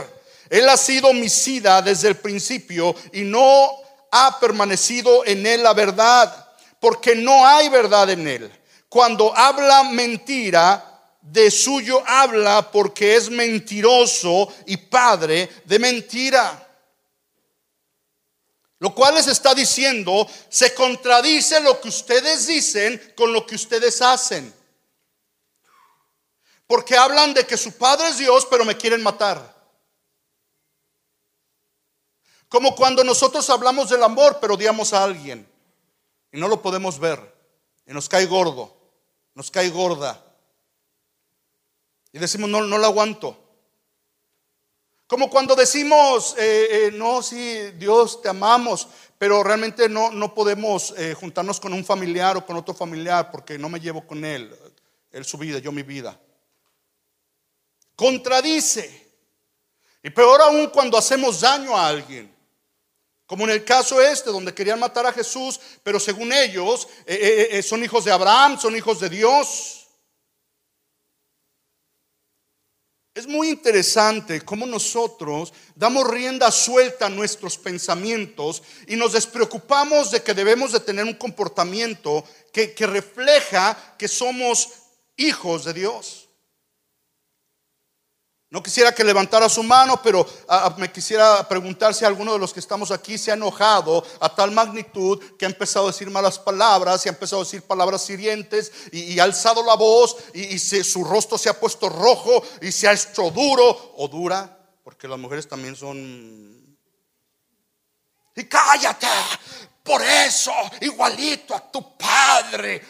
Él 0.50 0.70
ha 0.70 0.78
sido 0.78 1.08
homicida 1.08 1.82
desde 1.82 2.10
el 2.10 2.18
principio 2.18 2.96
y 3.12 3.22
no 3.22 3.72
ha 4.12 4.40
permanecido 4.40 5.26
en 5.26 5.48
él 5.48 5.64
la 5.64 5.74
verdad, 5.74 6.43
porque 6.84 7.16
no 7.16 7.48
hay 7.48 7.70
verdad 7.70 8.10
en 8.10 8.28
él. 8.28 8.52
Cuando 8.90 9.34
habla 9.34 9.84
mentira, 9.84 11.16
de 11.22 11.50
suyo 11.50 12.04
habla 12.06 12.70
porque 12.74 13.16
es 13.16 13.30
mentiroso 13.30 14.54
y 14.66 14.76
padre 14.76 15.50
de 15.64 15.80
mentira. 15.80 16.68
Lo 18.80 18.94
cual 18.94 19.16
les 19.16 19.28
está 19.28 19.56
diciendo, 19.56 20.28
se 20.50 20.74
contradice 20.74 21.62
lo 21.62 21.80
que 21.80 21.88
ustedes 21.88 22.48
dicen 22.48 23.14
con 23.16 23.32
lo 23.32 23.48
que 23.48 23.56
ustedes 23.56 24.02
hacen. 24.02 24.54
Porque 26.68 26.98
hablan 26.98 27.34
de 27.34 27.48
que 27.48 27.56
su 27.56 27.78
padre 27.78 28.10
es 28.10 28.18
Dios, 28.18 28.46
pero 28.50 28.66
me 28.66 28.76
quieren 28.76 29.02
matar. 29.02 29.56
Como 32.50 32.76
cuando 32.76 33.06
nosotros 33.06 33.50
hablamos 33.50 33.90
del 33.90 34.04
amor, 34.04 34.40
pero 34.42 34.56
odiamos 34.56 34.92
a 34.92 35.06
alguien 35.06 35.53
y 36.34 36.40
no 36.40 36.48
lo 36.48 36.62
podemos 36.62 37.00
ver 37.00 37.34
y 37.86 37.94
nos 37.94 38.10
cae 38.10 38.26
gordo, 38.26 38.76
nos 39.36 39.52
cae 39.52 39.70
gorda. 39.70 40.22
Y 42.12 42.20
decimos, 42.20 42.50
no, 42.50 42.62
no 42.62 42.78
lo 42.78 42.86
aguanto. 42.86 43.38
Como 45.08 45.30
cuando 45.30 45.56
decimos, 45.56 46.36
eh, 46.40 46.88
eh, 46.88 46.92
no, 46.92 47.22
sí, 47.22 47.72
Dios 47.78 48.22
te 48.22 48.30
amamos, 48.30 48.88
pero 49.18 49.44
realmente 49.44 49.88
no, 49.88 50.12
no 50.12 50.34
podemos 50.34 50.94
eh, 50.98 51.14
juntarnos 51.14 51.60
con 51.60 51.72
un 51.72 51.86
familiar 51.86 52.36
o 52.36 52.46
con 52.46 52.56
otro 52.56 52.74
familiar 52.74 53.30
porque 53.30 53.60
no 53.60 53.70
me 53.70 53.80
llevo 53.80 54.06
con 54.08 54.26
él. 54.26 54.58
Él 55.12 55.26
su 55.26 55.38
vida, 55.38 55.60
yo 55.60 55.72
mi 55.72 55.84
vida. 55.84 56.20
Contradice. 57.96 59.04
Y 60.02 60.10
peor 60.10 60.42
aún 60.42 60.68
cuando 60.68 60.98
hacemos 60.98 61.42
daño 61.42 61.78
a 61.78 61.88
alguien. 61.88 62.33
Como 63.26 63.46
en 63.46 63.52
el 63.52 63.64
caso 63.64 64.02
este, 64.02 64.30
donde 64.30 64.54
querían 64.54 64.80
matar 64.80 65.06
a 65.06 65.14
Jesús, 65.14 65.60
pero 65.82 66.00
según 66.00 66.34
ellos 66.34 66.88
eh, 67.06 67.18
eh, 67.22 67.58
eh, 67.58 67.64
son 67.64 67.84
hijos 67.84 68.04
de 68.06 68.12
Abraham, 68.12 68.60
son 68.60 68.76
hijos 68.76 69.00
de 69.00 69.10
Dios. 69.10 69.88
Es 73.16 73.28
muy 73.28 73.50
interesante 73.50 74.42
cómo 74.42 74.66
nosotros 74.66 75.54
damos 75.76 76.10
rienda 76.10 76.52
suelta 76.52 77.06
a 77.06 77.10
nuestros 77.10 77.60
pensamientos 77.60 78.64
y 78.88 78.96
nos 78.96 79.14
despreocupamos 79.14 80.10
de 80.10 80.24
que 80.24 80.34
debemos 80.34 80.72
de 80.72 80.80
tener 80.80 81.06
un 81.06 81.14
comportamiento 81.14 82.24
que, 82.52 82.74
que 82.74 82.88
refleja 82.88 83.96
que 84.00 84.08
somos 84.08 84.70
hijos 85.16 85.64
de 85.66 85.74
Dios. 85.74 86.23
No 88.54 88.62
quisiera 88.62 88.94
que 88.94 89.04
levantara 89.04 89.50
su 89.50 89.64
mano, 89.64 90.00
pero 90.00 90.24
ah, 90.48 90.66
ah, 90.68 90.76
me 90.78 90.92
quisiera 90.92 91.48
preguntar 91.50 91.92
si 91.96 92.06
alguno 92.06 92.34
de 92.34 92.38
los 92.38 92.54
que 92.54 92.60
estamos 92.60 92.92
aquí 92.92 93.18
se 93.18 93.32
ha 93.32 93.34
enojado 93.34 94.06
a 94.20 94.30
tal 94.30 94.52
magnitud 94.52 95.20
que 95.40 95.46
ha 95.46 95.50
empezado 95.50 95.88
a 95.88 95.92
decir 95.92 96.08
malas 96.12 96.38
palabras 96.38 97.04
y 97.04 97.10
ha 97.10 97.14
empezado 97.14 97.42
a 97.42 97.46
decir 97.46 97.64
palabras 97.64 98.08
hirientes 98.12 98.72
y, 98.92 99.18
ha 99.18 99.24
alzado 99.24 99.66
la 99.66 99.74
voz 99.74 100.18
y, 100.36 100.60
su 100.60 101.04
rostro 101.04 101.40
se 101.40 101.50
ha 101.50 101.60
puesto 101.60 101.90
rojo 101.90 102.44
y 102.62 102.72
se 102.72 102.88
ha 102.88 102.94
hecho 102.94 103.32
duro 103.32 103.96
o 103.98 104.08
dura, 104.08 104.56
porque 104.84 105.08
las 105.08 105.18
mujeres 105.18 105.48
también 105.48 105.76
son... 105.76 106.78
Y 108.36 108.44
cállate, 108.44 109.08
por 109.82 110.00
eso, 110.04 110.54
igualito 110.82 111.56
a 111.56 111.72
tu 111.72 111.98
padre. 111.98 112.84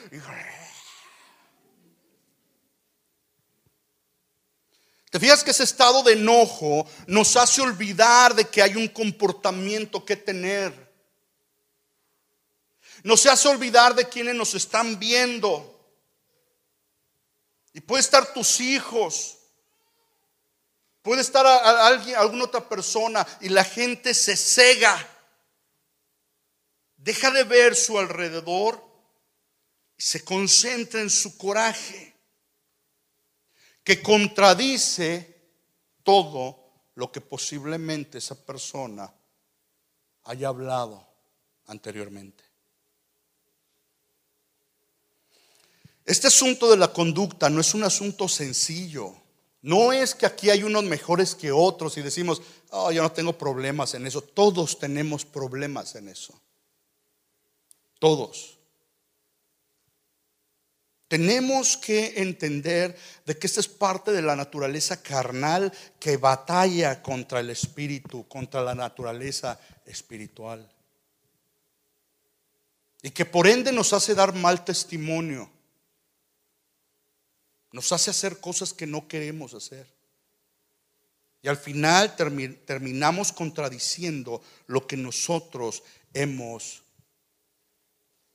¿Te 5.13 5.20
fijas 5.20 5.43
que 5.43 5.51
ese 5.51 5.65
estado 5.65 6.01
de 6.01 6.13
enojo 6.13 6.88
nos 7.05 7.36
hace 7.36 7.62
olvidar 7.62 8.34
de 8.34 8.46
que 8.46 8.63
hay 8.63 8.75
un 8.75 8.88
comportamiento 8.88 10.03
que 10.03 10.15
tener? 10.15 10.74
Nos 13.03 13.24
hace 13.27 13.48
olvidar 13.48 13.93
de 13.93 14.10
quienes 14.10 14.34
nos 14.34 14.55
están 14.55 14.98
viendo. 14.98 15.70
Y 17.74 17.82
puede 17.82 18.01
estar 18.01 18.34
tus 18.34 18.60
hijos. 18.60 19.38
Puede 21.03 21.22
estar 21.22 21.46
alguien, 21.46 22.15
alguna 22.15 22.46
otra 22.46 22.67
persona 22.67 23.24
y 23.39 23.50
la 23.50 23.63
gente 23.63 24.15
se 24.15 24.36
cega. 24.36 24.98
Deja 26.98 27.29
de 27.29 27.43
ver 27.43 27.75
su 27.75 28.00
alrededor 28.00 28.84
y 29.96 30.01
se 30.01 30.24
concentra 30.24 31.01
en 31.01 31.12
su 31.12 31.38
coraje 31.38 32.12
que 33.84 34.02
contradice 34.02 35.34
todo 36.04 36.63
lo 36.96 37.12
que 37.12 37.22
posiblemente 37.22 38.18
esa 38.18 38.36
persona 38.36 39.12
haya 40.25 40.48
hablado 40.48 41.06
anteriormente. 41.68 42.44
Este 46.06 46.28
asunto 46.28 46.70
de 46.70 46.78
la 46.78 46.92
conducta 46.92 47.50
no 47.50 47.62
es 47.62 47.74
un 47.74 47.84
asunto 47.84 48.28
sencillo. 48.28 49.16
No 49.62 49.94
es 49.94 50.13
que 50.13 50.25
aquí 50.25 50.50
hay 50.50 50.63
unos 50.63 50.84
mejores 50.84 51.36
que 51.36 51.52
otros 51.52 51.98
y 51.98 52.02
decimos, 52.02 52.42
oh, 52.72 52.92
yo 52.92 53.02
no 53.02 53.12
tengo 53.12 53.38
problemas 53.38 53.94
en 53.94 54.06
eso. 54.06 54.22
Todos 54.22 54.78
tenemos 54.78 55.24
problemas 55.24 55.96
en 55.96 56.10
eso. 56.10 56.34
Todos. 58.00 58.58
Tenemos 61.13 61.77
que 61.77 62.24
entender 62.24 62.98
de 63.24 63.38
que 63.38 63.46
esta 63.46 63.60
es 63.60 63.67
parte 63.67 64.12
de 64.12 64.24
la 64.24 64.36
naturaleza 64.36 65.00
carnal 65.03 65.72
que 66.00 66.17
batalla 66.17 67.03
contra 67.03 67.39
el 67.39 67.51
espíritu, 67.51 68.27
contra 68.27 68.63
la 68.63 68.74
naturaleza 68.74 69.60
espiritual. 69.86 70.67
Y 73.03 73.12
que 73.12 73.25
por 73.25 73.46
ende 73.46 73.72
nos 73.72 73.93
hace 73.93 74.15
dar 74.15 74.34
mal 74.34 74.65
testimonio. 74.65 75.51
Nos 77.72 77.91
hace 77.91 78.10
hacer 78.10 78.39
cosas 78.39 78.74
que 78.74 78.88
no 78.88 79.08
queremos 79.08 79.53
hacer. 79.53 79.86
Y 81.43 81.48
al 81.48 81.58
final 81.58 82.15
terminamos 82.15 83.32
contradiciendo 83.32 84.41
lo 84.65 84.88
que 84.88 84.98
nosotros 84.98 85.84
hemos 86.12 86.82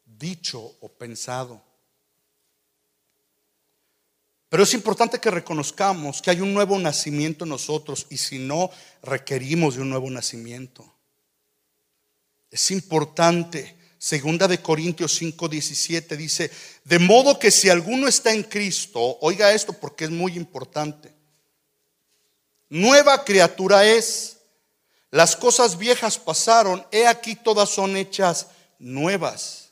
dicho 0.04 0.76
o 0.78 0.88
pensado. 0.88 1.66
Pero 4.48 4.62
es 4.62 4.72
importante 4.72 5.18
que 5.18 5.30
reconozcamos 5.30 6.22
que 6.22 6.30
hay 6.30 6.40
un 6.40 6.54
nuevo 6.54 6.78
nacimiento 6.78 7.44
en 7.44 7.50
nosotros 7.50 8.06
y 8.08 8.16
si 8.16 8.38
no, 8.38 8.70
requerimos 9.02 9.76
de 9.76 9.82
un 9.82 9.90
nuevo 9.90 10.08
nacimiento. 10.10 10.90
Es 12.50 12.70
importante. 12.70 13.76
Segunda 13.98 14.46
de 14.46 14.62
Corintios 14.62 15.16
5, 15.16 15.48
17 15.48 16.16
dice, 16.16 16.50
de 16.84 16.98
modo 17.00 17.38
que 17.38 17.50
si 17.50 17.68
alguno 17.68 18.06
está 18.06 18.32
en 18.32 18.44
Cristo, 18.44 19.18
oiga 19.20 19.52
esto 19.52 19.72
porque 19.72 20.04
es 20.04 20.10
muy 20.10 20.36
importante. 20.36 21.12
Nueva 22.68 23.24
criatura 23.24 23.84
es. 23.84 24.36
Las 25.10 25.34
cosas 25.34 25.78
viejas 25.78 26.18
pasaron, 26.18 26.86
he 26.92 27.06
aquí 27.06 27.34
todas 27.34 27.70
son 27.70 27.96
hechas 27.96 28.48
nuevas. 28.78 29.67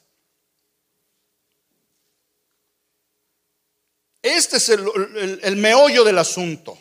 Este 4.26 4.56
es 4.56 4.68
el, 4.70 5.56
meollo 5.56 6.02
del 6.02 6.18
asunto. 6.18 6.76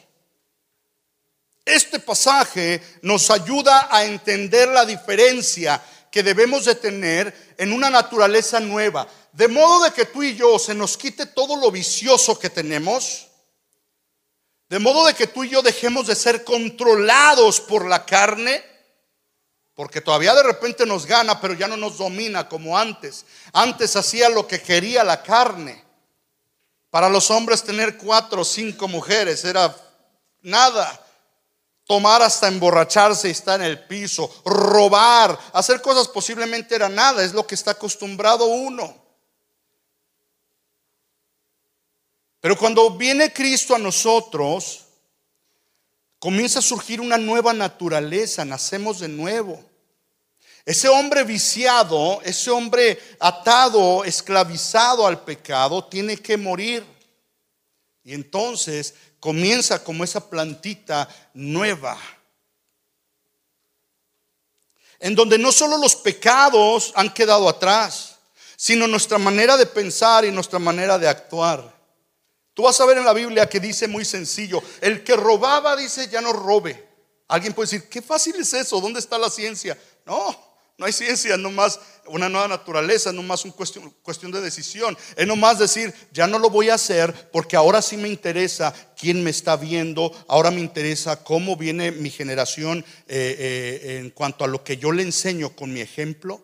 Este 1.63 1.99
pasaje 1.99 2.81
nos 3.03 3.29
ayuda 3.29 3.87
a 3.91 4.03
entender 4.03 4.67
la 4.69 4.83
diferencia 4.83 5.79
que 6.09 6.23
debemos 6.23 6.65
de 6.65 6.73
tener 6.73 7.53
en 7.59 7.71
una 7.71 7.91
naturaleza 7.91 8.59
nueva. 8.59 9.07
De 9.31 9.47
modo 9.47 9.83
de 9.83 9.91
que 9.91 10.05
tú 10.05 10.23
y 10.23 10.35
yo 10.35 10.57
se 10.57 10.73
nos 10.73 10.97
quite 10.97 11.27
todo 11.27 11.55
lo 11.57 11.69
vicioso 11.69 12.39
que 12.39 12.49
tenemos. 12.49 13.27
De 14.67 14.79
modo 14.79 15.05
de 15.05 15.13
que 15.13 15.27
tú 15.27 15.43
y 15.43 15.49
yo 15.49 15.61
dejemos 15.61 16.07
de 16.07 16.15
ser 16.15 16.43
controlados 16.43 17.61
por 17.61 17.87
la 17.87 18.07
carne. 18.07 18.63
Porque 19.75 20.01
todavía 20.01 20.33
de 20.33 20.41
repente 20.41 20.83
nos 20.87 21.05
gana, 21.05 21.39
pero 21.39 21.53
ya 21.53 21.67
no 21.67 21.77
nos 21.77 21.99
domina 21.99 22.49
como 22.49 22.75
antes. 22.75 23.23
Antes 23.53 23.95
hacía 23.95 24.29
lo 24.29 24.47
que 24.47 24.59
quería 24.63 25.03
la 25.03 25.21
carne. 25.21 25.84
Para 26.95 27.09
los 27.09 27.29
hombres 27.29 27.61
tener 27.61 27.97
cuatro 27.97 28.43
o 28.43 28.45
cinco 28.45 28.87
mujeres 28.87 29.43
era 29.43 29.75
nada. 30.43 31.05
tomar 31.83 32.21
hasta 32.21 32.47
emborracharse 32.47 33.27
y 33.27 33.31
estar 33.31 33.59
en 33.59 33.65
el 33.67 33.85
piso, 33.85 34.33
robar, 34.45 35.37
hacer 35.51 35.81
cosas 35.81 36.07
posiblemente 36.07 36.73
era 36.73 36.87
nada, 36.87 37.21
es 37.21 37.33
lo 37.33 37.45
que 37.45 37.55
está 37.55 37.71
acostumbrado 37.71 38.45
uno. 38.45 38.95
Pero 42.39 42.57
cuando 42.57 42.89
viene 42.91 43.33
Cristo 43.33 43.75
a 43.75 43.77
nosotros, 43.77 44.85
comienza 46.17 46.59
a 46.59 46.61
surgir 46.61 47.01
una 47.01 47.17
nueva 47.17 47.51
naturaleza, 47.51 48.45
nacemos 48.45 48.99
de 48.99 49.09
nuevo. 49.09 49.61
Ese 50.65 50.89
hombre 50.89 51.23
viciado, 51.23 52.19
ese 52.23 52.49
hombre 52.49 52.99
atado, 53.19 54.03
esclavizado 54.03 55.05
al 55.05 55.23
pecado, 55.23 55.85
tiene 55.85 56.17
que 56.17 56.37
morir. 56.37 56.83
Y 58.03 58.13
entonces 58.13 58.95
comienza 59.19 59.83
como 59.83 60.03
esa 60.03 60.27
plantita 60.27 61.07
nueva. 61.35 61.99
En 64.99 65.13
donde 65.13 65.37
no 65.37 65.51
solo 65.51 65.77
los 65.77 65.95
pecados 65.95 66.91
han 66.95 67.13
quedado 67.13 67.47
atrás, 67.47 68.15
sino 68.55 68.87
nuestra 68.87 69.19
manera 69.19 69.57
de 69.57 69.67
pensar 69.67 70.25
y 70.25 70.31
nuestra 70.31 70.57
manera 70.57 70.97
de 70.97 71.07
actuar. 71.07 71.75
Tú 72.55 72.63
vas 72.63 72.79
a 72.79 72.85
ver 72.85 72.97
en 72.97 73.05
la 73.05 73.13
Biblia 73.13 73.47
que 73.47 73.59
dice 73.59 73.87
muy 73.87 74.05
sencillo, 74.05 74.63
el 74.81 75.03
que 75.03 75.15
robaba 75.15 75.75
dice 75.75 76.07
ya 76.07 76.21
no 76.21 76.33
robe. 76.33 76.87
Alguien 77.27 77.53
puede 77.53 77.69
decir, 77.69 77.89
qué 77.89 78.01
fácil 78.01 78.35
es 78.37 78.53
eso, 78.53 78.79
¿dónde 78.79 78.99
está 78.99 79.17
la 79.17 79.29
ciencia? 79.29 79.77
No, 80.05 80.44
no 80.77 80.85
hay 80.85 80.91
ciencia, 80.91 81.37
no 81.37 81.51
más 81.51 81.79
una 82.07 82.27
nueva 82.27 82.49
naturaleza, 82.49 83.13
no 83.13 83.23
más 83.23 83.45
una 83.45 83.53
cuestión, 83.53 84.31
de 84.31 84.41
decisión. 84.41 84.97
Es 85.15 85.25
nomás 85.25 85.57
decir, 85.57 85.93
ya 86.11 86.27
no 86.27 86.37
lo 86.37 86.49
voy 86.49 86.69
a 86.69 86.73
hacer 86.73 87.13
porque 87.31 87.55
ahora 87.55 87.81
sí 87.81 87.95
me 87.95 88.09
interesa 88.09 88.73
quién 88.97 89.23
me 89.23 89.29
está 89.29 89.55
viendo, 89.55 90.11
ahora 90.27 90.51
me 90.51 90.59
interesa 90.59 91.23
cómo 91.23 91.55
viene 91.55 91.91
mi 91.91 92.09
generación 92.09 92.83
eh, 93.07 93.81
eh, 93.87 93.97
en 93.99 94.09
cuanto 94.09 94.43
a 94.43 94.47
lo 94.47 94.63
que 94.63 94.75
yo 94.75 94.91
le 94.91 95.03
enseño 95.03 95.55
con 95.55 95.73
mi 95.73 95.79
ejemplo. 95.79 96.41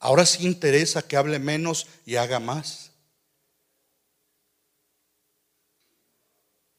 Ahora 0.00 0.26
sí 0.26 0.44
interesa 0.44 1.06
que 1.06 1.16
hable 1.16 1.38
menos 1.38 1.86
y 2.04 2.16
haga 2.16 2.40
más. 2.40 2.90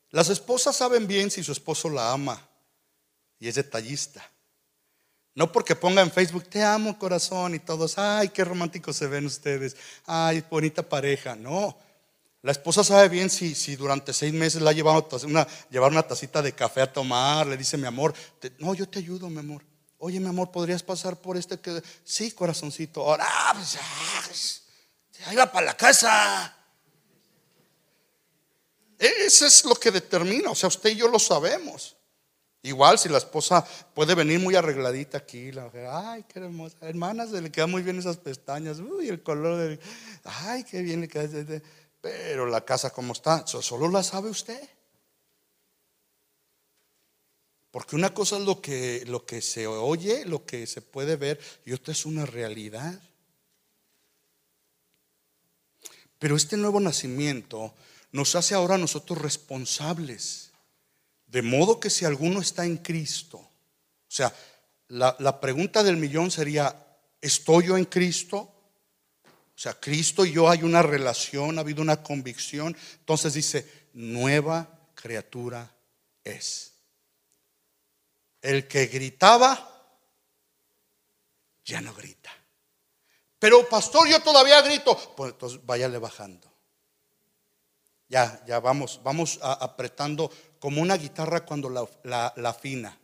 Las 0.09 0.29
esposas 0.29 0.75
saben 0.75 1.07
bien 1.07 1.31
si 1.31 1.41
su 1.41 1.53
esposo 1.53 1.89
la 1.89 2.11
ama 2.11 2.49
y 3.45 3.47
es 3.47 3.53
detallista. 3.53 4.27
No 5.35 5.51
porque 5.51 5.75
ponga 5.75 6.01
en 6.01 6.11
Facebook, 6.11 6.49
te 6.49 6.63
amo 6.63 6.97
corazón 6.97 7.53
y 7.53 7.59
todos, 7.59 7.95
ay, 7.99 8.29
qué 8.29 8.43
románticos 8.43 8.95
se 8.95 9.05
ven 9.05 9.27
ustedes, 9.27 9.77
ay, 10.07 10.43
bonita 10.49 10.81
pareja. 10.81 11.35
No, 11.35 11.77
la 12.41 12.51
esposa 12.51 12.83
sabe 12.83 13.07
bien 13.07 13.29
si, 13.29 13.53
si 13.53 13.75
durante 13.75 14.13
seis 14.13 14.33
meses 14.33 14.63
la 14.63 14.71
ha 14.71 14.73
llevado 14.73 15.07
una, 15.25 15.45
llevar 15.69 15.91
una 15.91 16.01
tacita 16.01 16.41
de 16.41 16.53
café 16.53 16.81
a 16.81 16.91
tomar, 16.91 17.45
le 17.45 17.55
dice, 17.55 17.77
mi 17.77 17.85
amor, 17.85 18.15
no, 18.57 18.73
yo 18.73 18.89
te 18.89 18.97
ayudo, 18.97 19.29
mi 19.29 19.37
amor. 19.37 19.63
Oye, 19.99 20.19
mi 20.19 20.27
amor, 20.27 20.49
¿podrías 20.49 20.81
pasar 20.81 21.15
por 21.15 21.37
este 21.37 21.59
que... 21.59 21.83
Sí, 22.03 22.31
corazoncito. 22.31 23.01
Ahora, 23.01 23.27
pues, 23.53 24.63
ahí 25.27 25.35
va 25.35 25.51
para 25.51 25.67
la 25.67 25.77
casa. 25.77 26.57
Eso 28.97 29.45
es 29.45 29.63
lo 29.65 29.75
que 29.75 29.91
determina, 29.91 30.49
o 30.49 30.55
sea, 30.55 30.67
usted 30.67 30.89
y 30.89 30.95
yo 30.95 31.07
lo 31.07 31.19
sabemos. 31.19 31.94
Igual 32.65 32.97
si 32.97 33.09
la 33.09 33.19
esposa 33.19 33.63
puede 33.93 34.15
venir 34.15 34.39
muy 34.39 34.55
arregladita 34.55 35.19
aquí, 35.19 35.51
la 35.51 35.69
ay, 35.91 36.25
qué 36.27 36.39
hermosa, 36.39 36.75
hermana, 36.81 37.27
se 37.27 37.39
le 37.39 37.51
quedan 37.51 37.69
muy 37.69 37.83
bien 37.83 37.99
esas 37.99 38.17
pestañas, 38.17 38.79
uy, 38.79 39.07
el 39.07 39.21
color 39.21 39.57
de, 39.57 39.79
ay, 40.23 40.63
qué 40.63 40.81
bien 40.81 41.01
le 41.01 41.07
queda, 41.07 41.61
pero 42.01 42.47
la 42.47 42.65
casa 42.65 42.89
como 42.89 43.13
está, 43.13 43.45
solo 43.45 43.87
la 43.87 44.01
sabe 44.01 44.31
usted. 44.31 44.67
Porque 47.69 47.95
una 47.95 48.15
cosa 48.15 48.37
es 48.37 48.43
lo 48.43 48.59
que, 48.59 49.03
lo 49.05 49.27
que 49.27 49.43
se 49.43 49.67
oye, 49.67 50.25
lo 50.25 50.43
que 50.43 50.65
se 50.65 50.81
puede 50.81 51.17
ver, 51.17 51.39
y 51.65 51.73
otra 51.73 51.91
es 51.91 52.03
una 52.03 52.25
realidad. 52.25 52.99
Pero 56.17 56.35
este 56.35 56.57
nuevo 56.57 56.79
nacimiento 56.79 57.75
nos 58.11 58.33
hace 58.33 58.55
ahora 58.55 58.79
nosotros 58.79 59.21
responsables 59.21 60.54
de 61.27 61.41
modo 61.41 61.79
que 61.79 61.89
si 61.89 62.05
alguno 62.05 62.41
está 62.41 62.65
en 62.65 62.77
Cristo, 62.77 63.37
o 63.37 63.51
sea, 64.07 64.33
la, 64.87 65.41
pregunta 65.41 65.83
del 65.83 65.97
millón 65.97 66.31
sería, 66.31 66.87
¿estoy 67.19 67.67
yo 67.67 67.77
en 67.77 67.85
Cristo? 67.85 68.37
O 68.37 69.57
sea, 69.57 69.79
Cristo 69.79 70.25
y 70.25 70.33
yo 70.33 70.49
hay 70.49 70.63
una 70.63 70.81
relación, 70.81 71.57
ha 71.57 71.61
habido 71.61 71.81
una 71.81 72.03
convicción. 72.03 72.75
Entonces 72.99 73.33
dice, 73.33 73.89
nueva 73.93 74.89
criatura 74.93 75.73
es. 76.23 76.73
El 78.41 78.67
que 78.67 78.85
gritaba, 78.87 79.71
ya 81.63 81.81
no 81.81 81.93
grita. 81.93 82.31
Pero 83.39 83.67
pastor, 83.67 84.07
yo 84.07 84.21
todavía 84.21 84.61
grito. 84.61 84.95
Pues 85.15 85.31
entonces 85.31 85.59
váyale 85.65 85.97
bajando. 85.97 86.51
Ya, 88.07 88.43
ya 88.45 88.59
vamos, 88.59 89.01
vamos 89.03 89.39
apretando 89.41 90.31
como 90.65 90.81
una 90.81 90.97
guitarra 90.97 91.45
cuando 91.45 91.69
la, 91.69 92.33
la, 92.37 92.49
afina, 92.49 92.97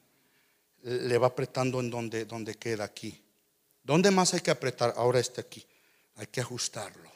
le 0.81 1.17
va 1.19 1.27
apretando 1.27 1.79
en 1.79 1.91
donde, 1.91 2.25
donde 2.25 2.55
queda 2.55 2.85
aquí. 2.85 3.23
¿Dónde 3.83 4.09
más 4.09 4.33
hay 4.33 4.39
que 4.39 4.49
apretar? 4.49 4.95
Ahora 4.97 5.19
este 5.19 5.41
aquí. 5.41 5.63
Hay 6.15 6.25
que 6.25 6.41
ajustarlo. 6.41 7.11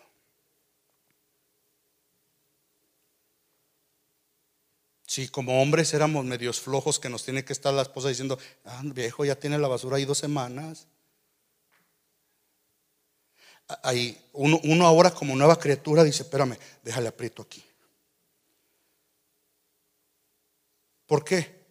Si 5.08 5.30
como 5.30 5.64
hombres 5.64 5.92
éramos 5.96 6.24
medios 6.26 6.62
flojos 6.62 7.00
que 7.00 7.10
nos 7.10 7.26
tiene 7.26 7.44
que 7.44 7.54
estar 7.54 7.74
la 7.74 7.82
esposa 7.82 8.10
diciendo, 8.10 8.38
ah, 8.66 8.84
viejo, 8.84 9.26
ya 9.26 9.34
tiene 9.34 9.58
la 9.58 9.68
basura 9.68 9.98
ahí 9.98 10.06
dos 10.06 10.20
semanas. 10.20 10.86
Ahí, 13.82 14.16
uno, 14.34 14.60
uno 14.64 14.86
ahora 14.86 15.10
como 15.10 15.36
nueva 15.36 15.58
criatura 15.58 16.04
dice, 16.04 16.22
espérame, 16.22 16.56
déjale 16.84 17.08
aprieto 17.08 17.42
aquí. 17.42 17.66
¿Por 21.06 21.24
qué? 21.24 21.64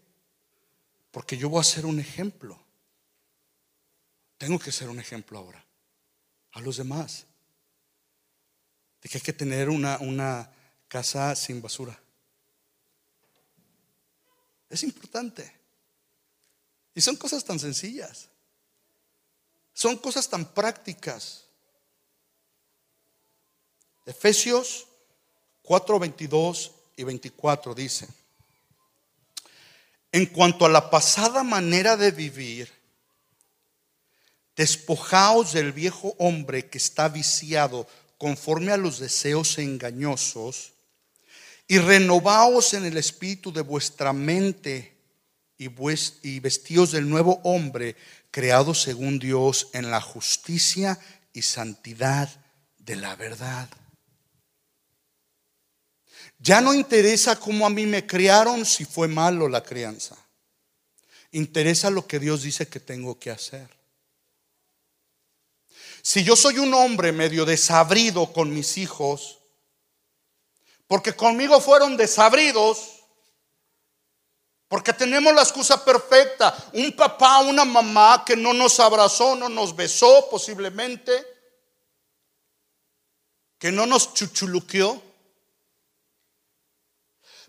Porque 1.11 1.37
yo 1.37 1.49
voy 1.49 1.61
a 1.61 1.65
ser 1.65 1.87
un 1.87 1.99
ejemplo. 2.01 2.61
Tengo 4.39 4.59
que 4.59 4.73
ser 4.73 4.89
un 4.89 4.99
ejemplo 4.99 5.39
ahora 5.39 5.65
a 6.53 6.61
los 6.61 6.77
demás. 6.77 7.27
De 9.01 9.09
que 9.09 9.19
hay 9.19 9.23
que 9.23 9.33
tener 9.33 9.69
una, 9.69 9.99
una 9.99 10.51
casa 10.89 11.35
sin 11.37 11.61
basura. 11.61 11.99
Es 14.69 14.83
importante. 14.83 15.53
Y 16.95 17.01
son 17.01 17.17
cosas 17.17 17.45
tan 17.45 17.59
sencillas. 17.59 18.29
Son 19.73 19.97
cosas 19.99 20.29
tan 20.29 20.45
prácticas. 20.55 21.45
Efesios 24.07 24.87
4, 25.63 25.99
22 25.99 26.73
y 26.97 27.05
24 27.05 27.75
dice. 27.75 28.24
En 30.15 30.27
cuanto 30.27 30.65
a 30.65 30.69
la 30.69 30.91
pasada 30.91 31.43
manera 31.43 31.97
de 31.97 32.13
vivir, 32.13 32.71
despojaos 34.55 35.53
del 35.53 35.73
viejo 35.73 36.15
hombre 36.21 36.67
que 36.71 36.79
está 36.79 37.09
viciado 37.09 37.89
conforme 38.17 38.71
a 38.71 38.77
los 38.77 39.01
deseos 39.01 39.59
engañosos 39.59 40.75
y 41.67 41.79
renovaos 41.79 42.75
en 42.75 42.85
el 42.85 42.97
espíritu 42.97 43.53
de 43.53 43.63
vuestra 43.63 44.13
mente 44.13 44.97
y, 45.59 45.69
y 46.23 46.39
vestíos 46.39 46.93
del 46.93 47.11
nuevo 47.11 47.41
hombre 47.43 47.97
creado 48.31 48.73
según 48.73 49.19
Dios 49.19 49.71
en 49.73 49.91
la 49.91 50.01
justicia 50.01 50.97
y 51.33 51.43
santidad 51.43 52.31
de 52.79 52.95
la 52.95 53.17
verdad. 53.17 53.69
Ya 56.45 56.61
no 56.61 56.75
interesa 56.75 57.41
cómo 57.41 57.67
a 57.67 57.71
mí 57.71 57.87
me 57.87 58.07
criaron, 58.07 58.67
si 58.67 58.85
fue 58.85 59.09
malo 59.09 59.49
la 59.49 59.63
crianza. 59.63 60.15
Interesa 61.31 61.89
lo 61.89 62.07
que 62.07 62.19
Dios 62.19 62.43
dice 62.43 62.69
que 62.69 62.81
tengo 62.81 63.19
que 63.19 63.31
hacer. 63.31 63.67
Si 66.03 66.23
yo 66.23 66.37
soy 66.37 66.59
un 66.59 66.75
hombre 66.75 67.13
medio 67.13 67.47
desabrido 67.47 68.31
con 68.31 68.53
mis 68.53 68.77
hijos, 68.77 69.39
porque 70.87 71.15
conmigo 71.15 71.63
fueron 71.63 71.97
desabridos, 71.97 73.01
porque 74.69 74.93
tenemos 74.93 75.35
la 75.35 75.41
excusa 75.41 75.83
perfecta, 75.83 76.55
un 76.75 76.93
papá, 76.93 77.41
una 77.41 77.65
mamá 77.65 78.23
que 78.23 78.37
no 78.37 78.53
nos 78.53 78.79
abrazó, 78.81 79.35
no 79.35 79.49
nos 79.49 79.75
besó 79.75 80.29
posiblemente, 80.29 81.27
que 83.59 83.73
no 83.73 83.87
nos 83.87 84.13
chuchuluqueó. 84.13 85.14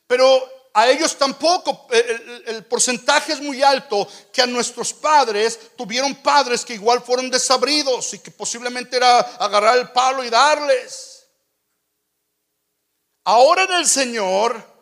Pero 0.07 0.55
a 0.73 0.89
ellos 0.89 1.17
tampoco, 1.17 1.87
el, 1.89 2.65
porcentaje 2.65 3.31
es 3.31 3.39
muy 3.39 3.63
alto 3.63 4.07
que 4.33 4.41
a 4.41 4.45
nuestros 4.45 4.93
padres 4.93 5.57
tuvieron 5.77 6.13
padres 6.15 6.65
que 6.65 6.73
igual 6.73 7.01
fueron 7.01 7.29
desabridos 7.29 8.13
y 8.13 8.19
que 8.19 8.29
posiblemente 8.29 8.97
era 8.97 9.19
agarrar 9.19 9.77
el 9.77 9.89
palo 9.91 10.23
y 10.23 10.29
darles. 10.29 11.25
Ahora 13.23 13.63
en 13.63 13.71
el 13.71 13.87
Señor 13.87 14.75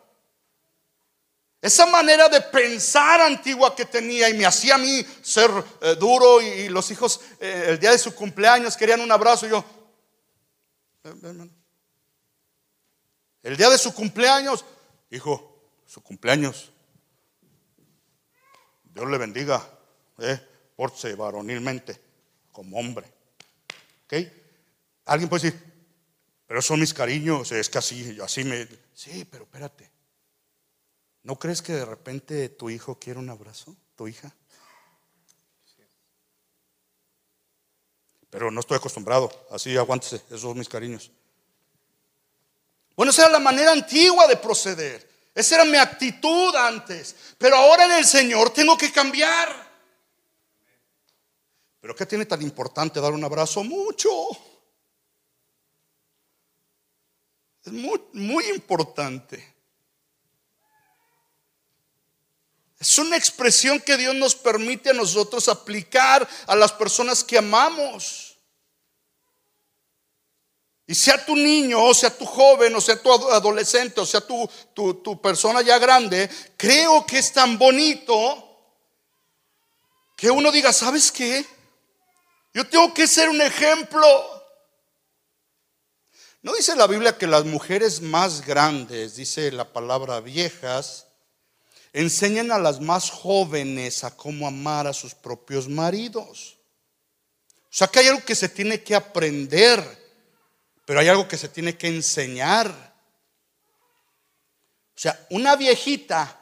Esa 1.62 1.86
manera 1.86 2.28
de 2.28 2.42
pensar 2.42 3.22
antigua 3.22 3.74
que 3.74 3.86
tenía 3.86 4.28
y 4.28 4.34
me 4.34 4.44
hacía 4.44 4.74
a 4.74 4.78
mí 4.78 5.02
ser 5.22 5.50
eh, 5.80 5.94
duro 5.94 6.42
y, 6.42 6.68
los 6.68 6.90
hijos 6.90 7.20
eh, 7.40 7.66
el 7.68 7.78
día 7.78 7.92
de 7.92 7.98
su 7.98 8.14
cumpleaños 8.14 8.76
querían 8.76 9.00
un 9.00 9.10
abrazo 9.10 9.46
y 9.46 9.48
yo, 9.48 9.64
el 13.42 13.56
día 13.56 13.70
de 13.70 13.78
su 13.78 13.94
cumpleaños, 13.94 14.62
hijo, 15.14 15.70
su 15.86 16.02
cumpleaños, 16.02 16.72
Dios 18.84 19.10
le 19.10 19.18
bendiga, 19.18 19.66
eh, 20.18 20.40
porse 20.76 21.14
varonilmente, 21.14 22.00
como 22.52 22.78
hombre. 22.78 23.06
¿Ok? 24.04 24.14
Alguien 25.06 25.28
puede 25.28 25.42
decir, 25.42 25.74
pero 26.46 26.62
son 26.62 26.80
mis 26.80 26.94
cariños, 26.94 27.50
es 27.52 27.68
que 27.68 27.78
así, 27.78 28.18
así 28.22 28.44
me... 28.44 28.68
Sí, 28.92 29.24
pero 29.24 29.44
espérate. 29.44 29.90
¿No 31.24 31.38
crees 31.38 31.62
que 31.62 31.72
de 31.72 31.84
repente 31.84 32.48
tu 32.50 32.70
hijo 32.70 32.98
quiere 32.98 33.18
un 33.18 33.30
abrazo? 33.30 33.74
¿Tu 33.96 34.08
hija? 34.08 34.34
Pero 38.30 38.50
no 38.50 38.60
estoy 38.60 38.76
acostumbrado, 38.76 39.30
así 39.50 39.76
aguántese, 39.76 40.16
esos 40.26 40.40
son 40.40 40.58
mis 40.58 40.68
cariños. 40.68 41.10
Bueno, 42.96 43.10
esa 43.10 43.22
era 43.22 43.32
la 43.32 43.38
manera 43.40 43.72
antigua 43.72 44.26
de 44.26 44.36
proceder. 44.36 45.30
Esa 45.34 45.56
era 45.56 45.64
mi 45.64 45.76
actitud 45.76 46.54
antes. 46.54 47.16
Pero 47.38 47.56
ahora 47.56 47.86
en 47.86 47.92
el 47.92 48.04
Señor 48.04 48.50
tengo 48.50 48.78
que 48.78 48.92
cambiar. 48.92 49.64
¿Pero 51.80 51.94
qué 51.94 52.06
tiene 52.06 52.24
tan 52.24 52.40
importante 52.40 53.00
dar 53.00 53.12
un 53.12 53.24
abrazo? 53.24 53.62
Mucho. 53.64 54.10
Es 57.64 57.72
muy, 57.72 58.00
muy 58.12 58.44
importante. 58.46 59.54
Es 62.78 62.98
una 62.98 63.16
expresión 63.16 63.80
que 63.80 63.96
Dios 63.96 64.14
nos 64.14 64.34
permite 64.34 64.90
a 64.90 64.94
nosotros 64.94 65.48
aplicar 65.48 66.28
a 66.46 66.54
las 66.54 66.72
personas 66.72 67.24
que 67.24 67.38
amamos. 67.38 68.33
Y 70.86 70.94
sea 70.94 71.24
tu 71.24 71.34
niño, 71.34 71.82
o 71.82 71.94
sea 71.94 72.10
tu 72.10 72.26
joven, 72.26 72.74
o 72.74 72.80
sea 72.80 73.00
tu 73.00 73.10
adolescente, 73.10 74.00
o 74.00 74.06
sea 74.06 74.20
tu, 74.20 74.48
tu, 74.74 75.20
persona 75.20 75.62
ya 75.62 75.78
grande, 75.78 76.28
creo 76.56 77.06
que 77.06 77.18
es 77.18 77.32
tan 77.32 77.58
bonito 77.58 78.50
que 80.14 80.30
uno 80.30 80.52
diga, 80.52 80.72
¿sabes 80.72 81.10
qué? 81.10 81.44
Yo 82.52 82.68
tengo 82.68 82.92
que 82.92 83.06
ser 83.06 83.30
un 83.30 83.40
ejemplo. 83.40 84.06
No 86.42 86.54
dice 86.54 86.76
la 86.76 86.86
Biblia 86.86 87.16
que 87.16 87.26
las 87.26 87.46
mujeres 87.46 88.02
más 88.02 88.44
grandes, 88.44 89.16
dice 89.16 89.50
la 89.52 89.72
palabra 89.72 90.20
viejas, 90.20 91.06
enseñan 91.94 92.52
a 92.52 92.58
las 92.58 92.80
más 92.80 93.08
jóvenes 93.08 94.04
a 94.04 94.14
cómo 94.14 94.46
amar 94.46 94.86
a 94.86 94.92
sus 94.92 95.14
propios 95.14 95.66
maridos. 95.66 96.58
O 97.64 97.76
sea 97.76 97.88
que 97.88 98.00
hay 98.00 98.08
algo 98.08 98.24
que 98.24 98.34
se 98.34 98.50
tiene 98.50 98.82
que 98.82 98.94
aprender 98.94 100.03
pero 100.84 101.00
hay 101.00 101.08
algo 101.08 101.26
que 101.26 101.38
se 101.38 101.48
tiene 101.48 101.76
que 101.76 101.88
enseñar. 101.88 102.68
O 104.96 104.98
sea, 104.98 105.26
una 105.30 105.56
viejita 105.56 106.40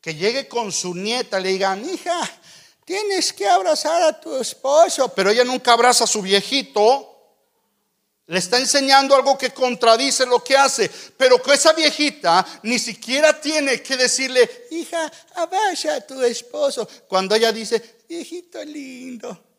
que 0.00 0.14
llegue 0.14 0.48
con 0.48 0.72
su 0.72 0.94
nieta 0.94 1.40
le 1.40 1.50
diga, 1.50 1.76
hija, 1.76 2.20
tienes 2.84 3.32
que 3.32 3.48
abrazar 3.48 4.02
a 4.02 4.20
tu 4.20 4.36
esposo, 4.36 5.12
pero 5.14 5.30
ella 5.30 5.44
nunca 5.44 5.72
abraza 5.72 6.04
a 6.04 6.06
su 6.06 6.22
viejito. 6.22 7.06
Le 8.26 8.38
está 8.38 8.58
enseñando 8.58 9.16
algo 9.16 9.36
que 9.36 9.50
contradice 9.50 10.24
lo 10.24 10.42
que 10.44 10.56
hace, 10.56 10.88
pero 11.16 11.42
que 11.42 11.52
esa 11.52 11.72
viejita 11.72 12.46
ni 12.62 12.78
siquiera 12.78 13.40
tiene 13.40 13.82
que 13.82 13.96
decirle, 13.96 14.68
hija, 14.70 15.10
abraza 15.34 15.96
a 15.96 16.00
tu 16.00 16.22
esposo, 16.22 16.88
cuando 17.08 17.34
ella 17.34 17.50
dice, 17.50 17.98
viejito 18.08 18.62
lindo, 18.64 19.49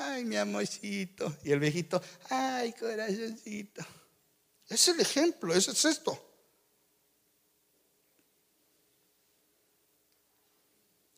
ay, 0.00 0.24
mi 0.24 0.36
amorcito. 0.36 1.36
Y 1.44 1.52
el 1.52 1.60
viejito, 1.60 2.02
ay, 2.28 2.72
corazoncito. 2.72 3.84
Es 4.68 4.88
el 4.88 5.00
ejemplo, 5.00 5.54
eso 5.54 5.72
es 5.72 5.84
esto. 5.84 6.26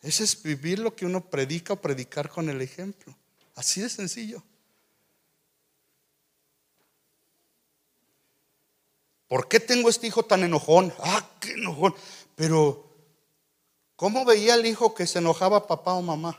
Ese 0.01 0.25
es 0.25 0.43
vivir 0.43 0.81
lo 0.81 0.97
que 0.97 1.07
uno 1.07 1.31
predica 1.31 1.75
o 1.75 1.81
predicar 1.81 2.29
con 2.29 2.49
el 2.49 2.61
ejemplo. 2.61 3.15
Así 3.55 3.81
de 3.81 3.89
sencillo. 3.89 4.43
¿Por 9.29 9.49
qué 9.49 9.61
tengo 9.61 9.89
este 9.89 10.09
hijo 10.09 10.25
tan 10.25 10.43
enojón? 10.43 10.93
Ah, 10.99 11.31
qué 11.41 11.53
enojón. 11.53 11.95
Pero, 12.35 12.85
¿cómo 13.97 14.25
veía 14.25 14.57
el 14.57 14.67
hijo 14.67 14.95
que 14.95 15.07
se 15.07 15.21
enojaba 15.21 15.67
papá 15.67 15.95
o 15.95 16.03
mamá? 16.03 16.39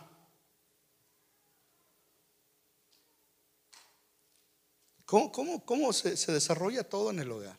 ¿Cómo, 5.06 5.94
se, 5.94 6.18
se 6.18 6.32
desarrolla 6.32 6.84
todo 6.84 7.12
en 7.12 7.20
el 7.20 7.32
hogar? 7.32 7.58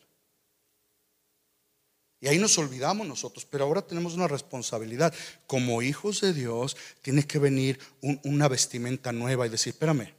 Y 2.19 2.27
ahí 2.27 2.39
nos 2.39 2.57
olvidamos 2.57 3.05
nosotros, 3.05 3.45
pero 3.45 3.65
ahora 3.65 3.83
tenemos 3.83 4.15
una 4.15 4.27
responsabilidad. 4.27 5.13
Como 5.45 5.81
hijos 5.81 6.21
de 6.21 6.33
Dios, 6.33 6.75
tiene 7.01 7.27
que 7.27 7.37
venir 7.37 7.79
una 8.23 8.47
vestimenta 8.47 9.11
nueva 9.11 9.45
y 9.45 9.49
decir, 9.49 9.73
espérame, 9.73 10.11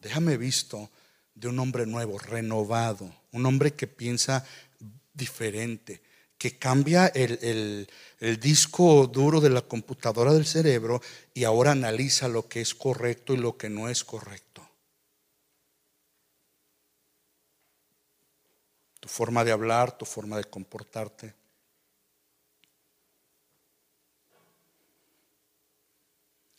déjame 0.00 0.36
visto 0.36 0.90
de 1.34 1.48
un 1.48 1.58
hombre 1.58 1.86
nuevo, 1.86 2.18
renovado, 2.18 3.10
un 3.32 3.46
hombre 3.46 3.72
que 3.72 3.86
piensa 3.86 4.44
diferente, 5.14 6.02
que 6.36 6.58
cambia 6.58 7.06
el, 7.06 7.88
el, 8.20 8.40
disco 8.40 9.06
duro 9.06 9.40
de 9.40 9.50
la 9.50 9.62
computadora 9.62 10.34
del 10.34 10.46
cerebro 10.46 11.00
y 11.32 11.44
ahora 11.44 11.72
analiza 11.72 12.28
lo 12.28 12.48
que 12.48 12.60
es 12.60 12.74
correcto 12.74 13.32
y 13.32 13.38
lo 13.38 13.56
que 13.56 13.70
no 13.70 13.88
es 13.88 14.04
correcto. 14.04 14.53
Tu 19.04 19.10
forma 19.10 19.44
de 19.44 19.52
hablar, 19.52 19.98
tu 19.98 20.06
forma 20.06 20.38
de 20.38 20.44
comportarte. 20.44 21.34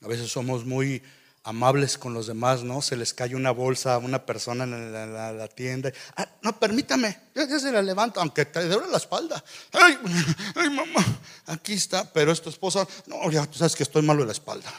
A 0.03 0.07
veces 0.07 0.31
somos 0.31 0.63
muy 0.63 1.01
amables 1.41 1.97
con 1.97 2.13
los 2.13 2.27
demás, 2.27 2.61
¿no? 2.61 2.83
Se 2.83 2.95
les 2.95 3.15
cae 3.15 3.33
una 3.33 3.49
bolsa 3.49 3.95
a 3.95 3.97
una 3.97 4.27
persona 4.27 4.65
en 4.65 4.93
la, 4.93 5.47
tienda. 5.47 5.91
Ah, 6.15 6.29
no, 6.43 6.59
permítame, 6.59 7.19
ya, 7.33 7.47
se 7.47 7.71
la 7.71 7.81
levanto, 7.81 8.19
aunque 8.19 8.45
te 8.45 8.63
duele 8.67 8.91
la 8.91 8.97
espalda. 8.97 9.43
Ay, 9.71 9.97
ay, 10.55 10.69
mamá, 10.69 11.03
aquí 11.47 11.73
está, 11.73 12.13
pero 12.13 12.31
es 12.31 12.43
tu 12.43 12.51
esposa. 12.51 12.87
No, 13.07 13.31
ya 13.31 13.47
tú 13.47 13.57
sabes 13.57 13.75
que 13.75 13.81
estoy 13.81 14.03
malo 14.03 14.19
de 14.19 14.27
la 14.27 14.33
espalda. 14.33 14.71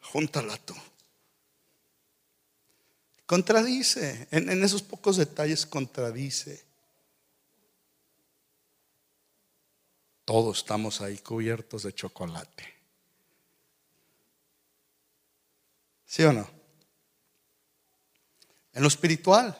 Júntala 0.00 0.56
tú. 0.56 0.74
Contradice, 3.30 4.26
en, 4.32 4.64
esos 4.64 4.82
pocos 4.82 5.16
detalles 5.16 5.64
contradice. 5.64 6.64
Todos 10.24 10.58
estamos 10.58 11.00
ahí 11.00 11.16
cubiertos 11.18 11.84
de 11.84 11.94
chocolate. 11.94 12.64
¿Sí 16.06 16.24
o 16.24 16.32
no? 16.32 16.50
En 18.72 18.82
lo 18.82 18.88
espiritual, 18.88 19.56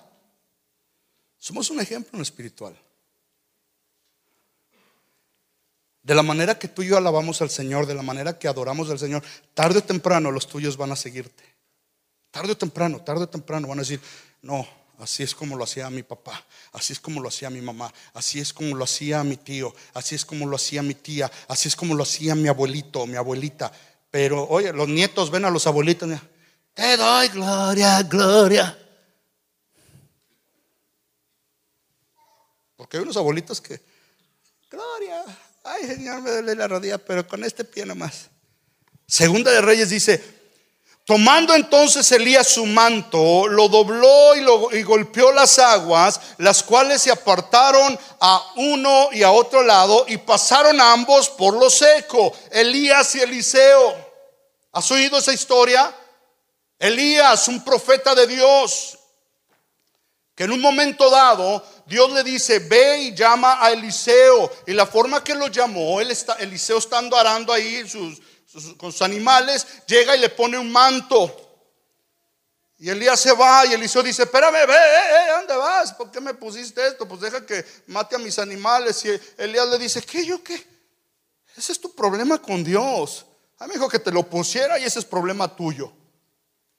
somos 1.39 1.71
un 1.71 1.79
ejemplo 1.79 2.11
en 2.15 2.19
lo 2.19 2.25
espiritual. 2.25 2.77
De 6.03 6.17
la 6.17 6.25
manera 6.25 6.59
que 6.59 6.67
tú 6.67 6.83
y 6.83 6.89
yo 6.89 6.97
alabamos 6.97 7.41
al 7.41 7.51
Señor, 7.51 7.87
de 7.87 7.95
la 7.95 8.03
manera 8.03 8.37
que 8.37 8.49
adoramos 8.49 8.91
al 8.91 8.99
Señor, 8.99 9.23
tarde 9.55 9.79
o 9.79 9.85
temprano 9.85 10.33
los 10.33 10.49
tuyos 10.49 10.77
van 10.77 10.91
a 10.91 10.97
seguirte. 10.97 11.50
Tarde 12.31 12.53
o 12.53 12.57
temprano, 12.57 13.01
tarde 13.01 13.25
o 13.25 13.29
temprano 13.29 13.67
van 13.67 13.79
a 13.79 13.83
decir, 13.83 14.01
no, 14.43 14.67
así 14.99 15.23
es 15.23 15.35
como 15.35 15.57
lo 15.57 15.65
hacía 15.65 15.91
mi 15.91 16.03
papá, 16.03 16.45
así 16.73 16.93
es 16.93 17.01
como 17.01 17.21
lo 17.21 17.29
hacía 17.29 17.51
mi 17.51 17.61
mamá, 17.61 17.93
así 18.15 18.39
es 18.39 18.53
como 18.53 18.77
lo 18.77 18.85
hacía 18.85 19.25
mi 19.25 19.37
tío, 19.37 19.75
así 19.95 20.15
es 20.15 20.25
como 20.25 20.47
lo 20.47 20.57
hacía 20.57 20.83
mi 20.83 20.95
tía, 20.95 21.31
así 21.49 21.69
es 21.69 21.75
como 21.75 21.95
lo 21.95 22.05
hacía 22.05 22.35
mi 22.35 22.49
abuelito, 22.49 23.07
mi 23.07 23.17
abuelita. 23.17 23.73
Pero 24.11 24.47
oye, 24.49 24.73
los 24.73 24.89
nietos 24.89 25.31
ven 25.31 25.45
a 25.45 25.51
los 25.51 25.67
abuelitos, 25.67 26.09
te 26.75 26.97
doy 26.97 27.29
gloria, 27.29 28.03
gloria. 28.03 28.77
Porque 32.77 32.97
hay 32.97 33.03
unos 33.03 33.17
abuelitos 33.17 33.61
que, 33.61 33.81
gloria, 34.71 35.25
ay 35.65 35.87
Señor, 35.87 36.23
me 36.23 36.31
duele 36.31 36.55
la 36.55 36.69
rodilla, 36.69 36.99
pero 36.99 37.27
con 37.27 37.45
este 37.45 37.65
pie 37.65 37.85
nomás. 37.85 38.31
Segunda 39.07 39.51
de 39.51 39.61
Reyes 39.61 39.91
dice, 39.91 40.40
Tomando 41.05 41.55
entonces 41.55 42.11
Elías 42.13 42.49
su 42.49 42.67
manto, 42.67 43.49
lo 43.49 43.69
dobló 43.69 44.37
y, 44.37 44.43
lo, 44.43 44.71
y 44.77 44.83
golpeó 44.83 45.33
las 45.33 45.59
aguas, 45.59 46.21
las 46.39 46.63
cuales 46.63 47.03
se 47.03 47.11
apartaron 47.11 47.99
a 48.21 48.53
uno 48.57 49.09
y 49.13 49.23
a 49.23 49.33
otro 49.33 49.63
lado 49.63 50.05
y 50.07 50.19
pasaron 50.19 50.81
ambos 50.81 51.29
por 51.31 51.55
lo 51.55 51.69
seco. 51.69 52.33
Elías 52.51 53.15
y 53.17 53.21
Eliseo. 53.21 54.11
¿Has 54.73 54.91
oído 54.91 55.19
esa 55.19 55.33
historia? 55.33 55.93
Elías, 56.79 57.49
un 57.49 57.65
profeta 57.65 58.15
de 58.15 58.27
Dios, 58.27 58.97
que 60.35 60.45
en 60.45 60.53
un 60.53 60.61
momento 60.61 61.11
dado 61.11 61.63
Dios 61.87 62.11
le 62.13 62.23
dice, 62.23 62.61
ve 62.61 62.99
y 62.99 63.15
llama 63.15 63.59
a 63.61 63.73
Eliseo. 63.73 64.51
Y 64.67 64.73
la 64.73 64.87
forma 64.87 65.25
que 65.25 65.35
lo 65.35 65.49
llamó, 65.49 66.01
está, 66.01 66.35
Eliseo 66.35 66.79
estando 66.79 67.17
arando 67.17 67.53
ahí 67.53 67.83
con 68.77 68.93
sus 68.93 69.03
animales, 69.03 69.67
llega 69.87 70.17
y 70.17 70.21
le 70.21 70.29
pone 70.29 70.59
un 70.59 70.71
manto. 70.71 71.51
Y 72.79 72.89
Elías 72.89 73.21
se 73.21 73.33
va 73.33 73.67
y 73.67 73.75
Eliseo 73.75 74.03
dice, 74.03 74.23
espérame, 74.23 74.67
ve, 74.67 74.75
eh, 74.75 75.29
eh, 75.29 75.33
¿dónde 75.37 75.55
vas? 75.55 75.93
¿Por 75.93 76.11
qué 76.11 76.19
me 76.19 76.33
pusiste 76.33 76.87
esto? 76.87 77.07
Pues 77.07 77.21
deja 77.21 77.45
que 77.45 77.65
mate 77.89 78.17
a 78.17 78.19
mis 78.19 78.39
animales. 78.39 79.05
Y 79.05 79.21
Elías 79.37 79.69
le 79.69 79.79
dice, 79.79 80.01
¿qué 80.01 80.25
yo 80.25 80.43
qué? 80.43 80.67
Ese 81.57 81.73
es 81.73 81.81
tu 81.81 81.95
problema 81.95 82.41
con 82.41 82.65
Dios. 82.65 83.27
A 83.59 83.67
mí 83.67 83.75
dijo 83.75 83.89
que 83.89 83.99
te 83.99 84.11
lo 84.11 84.23
pusiera 84.23 84.79
y 84.79 84.85
ese 84.85 84.99
es 84.99 85.05
problema 85.05 85.55
tuyo. 85.55 85.93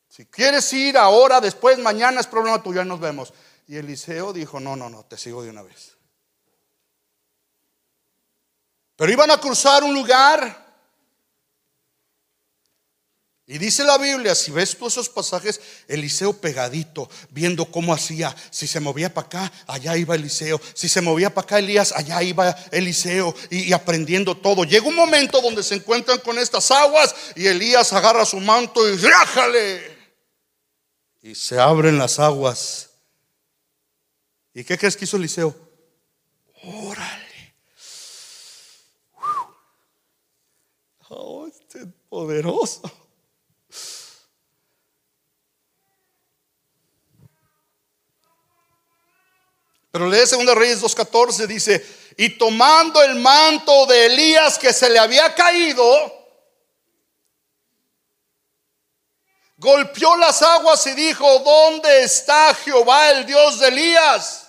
Si 0.09 0.25
quieres 0.25 0.73
ir 0.73 0.97
ahora, 0.97 1.39
después, 1.39 1.77
mañana 1.77 2.19
es 2.19 2.27
problema 2.27 2.61
tuyo, 2.63 2.81
ya 2.81 2.85
nos 2.85 2.99
vemos. 2.99 3.31
Y 3.67 3.77
Eliseo 3.77 4.33
dijo, 4.33 4.59
no, 4.59 4.75
no, 4.75 4.89
no, 4.89 5.05
te 5.05 5.17
sigo 5.17 5.43
de 5.43 5.51
una 5.51 5.61
vez. 5.61 5.95
Pero 8.95 9.11
iban 9.11 9.29
a 9.29 9.37
cruzar 9.37 9.83
un 9.83 9.93
lugar. 9.93 10.60
Y 13.51 13.57
dice 13.57 13.83
la 13.83 13.97
Biblia, 13.97 14.33
si 14.33 14.49
ves 14.49 14.77
tú 14.77 14.87
esos 14.87 15.09
pasajes, 15.09 15.59
Eliseo 15.89 16.31
pegadito, 16.31 17.09
viendo 17.31 17.65
cómo 17.65 17.93
hacía. 17.93 18.33
Si 18.49 18.65
se 18.65 18.79
movía 18.79 19.13
para 19.13 19.27
acá, 19.27 19.51
allá 19.67 19.97
iba 19.97 20.15
Eliseo. 20.15 20.61
Si 20.73 20.87
se 20.87 21.01
movía 21.01 21.33
para 21.33 21.43
acá 21.43 21.59
Elías, 21.59 21.91
allá 21.91 22.23
iba 22.23 22.51
Eliseo. 22.71 23.35
Y, 23.49 23.73
aprendiendo 23.73 24.37
todo. 24.37 24.63
Llega 24.63 24.87
un 24.87 24.95
momento 24.95 25.41
donde 25.41 25.63
se 25.63 25.75
encuentran 25.75 26.19
con 26.19 26.39
estas 26.39 26.71
aguas 26.71 27.13
y 27.35 27.45
Elías 27.45 27.91
agarra 27.91 28.25
su 28.25 28.39
manto 28.39 28.87
y 28.87 28.95
rájale. 28.95 29.97
Y 31.21 31.35
se 31.35 31.59
abren 31.59 31.97
las 31.97 32.19
aguas. 32.19 32.91
¿Y 34.53 34.63
qué 34.63 34.77
crees 34.77 34.95
que 34.95 35.03
hizo 35.03 35.17
Eliseo? 35.17 35.53
Órale. 36.63 37.55
Oh, 41.09 41.47
este 41.47 41.85
poderoso. 42.07 43.00
Pero 49.91 50.07
lee 50.07 50.19
2 50.19 50.55
Reyes 50.55 50.81
2.14, 50.81 51.47
dice, 51.47 51.85
y 52.17 52.37
tomando 52.37 53.01
el 53.03 53.15
manto 53.15 53.85
de 53.85 54.05
Elías 54.05 54.57
que 54.57 54.71
se 54.71 54.89
le 54.89 54.97
había 54.97 55.35
caído, 55.35 55.85
golpeó 59.57 60.15
las 60.15 60.41
aguas 60.41 60.85
y 60.87 60.93
dijo, 60.93 61.39
¿dónde 61.39 62.03
está 62.03 62.55
Jehová, 62.55 63.11
el 63.11 63.25
Dios 63.25 63.59
de 63.59 63.67
Elías? 63.67 64.47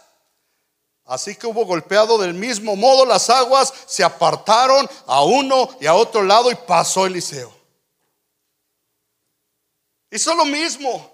Así 1.04 1.34
que 1.34 1.48
hubo 1.48 1.66
golpeado 1.66 2.16
del 2.18 2.34
mismo 2.34 2.76
modo 2.76 3.04
las 3.04 3.28
aguas, 3.28 3.72
se 3.86 4.04
apartaron 4.04 4.88
a 5.06 5.24
uno 5.24 5.68
y 5.80 5.86
a 5.86 5.94
otro 5.94 6.22
lado 6.22 6.50
y 6.50 6.54
pasó 6.54 7.04
Eliseo. 7.04 7.52
Hizo 10.10 10.34
lo 10.34 10.44
mismo. 10.44 11.11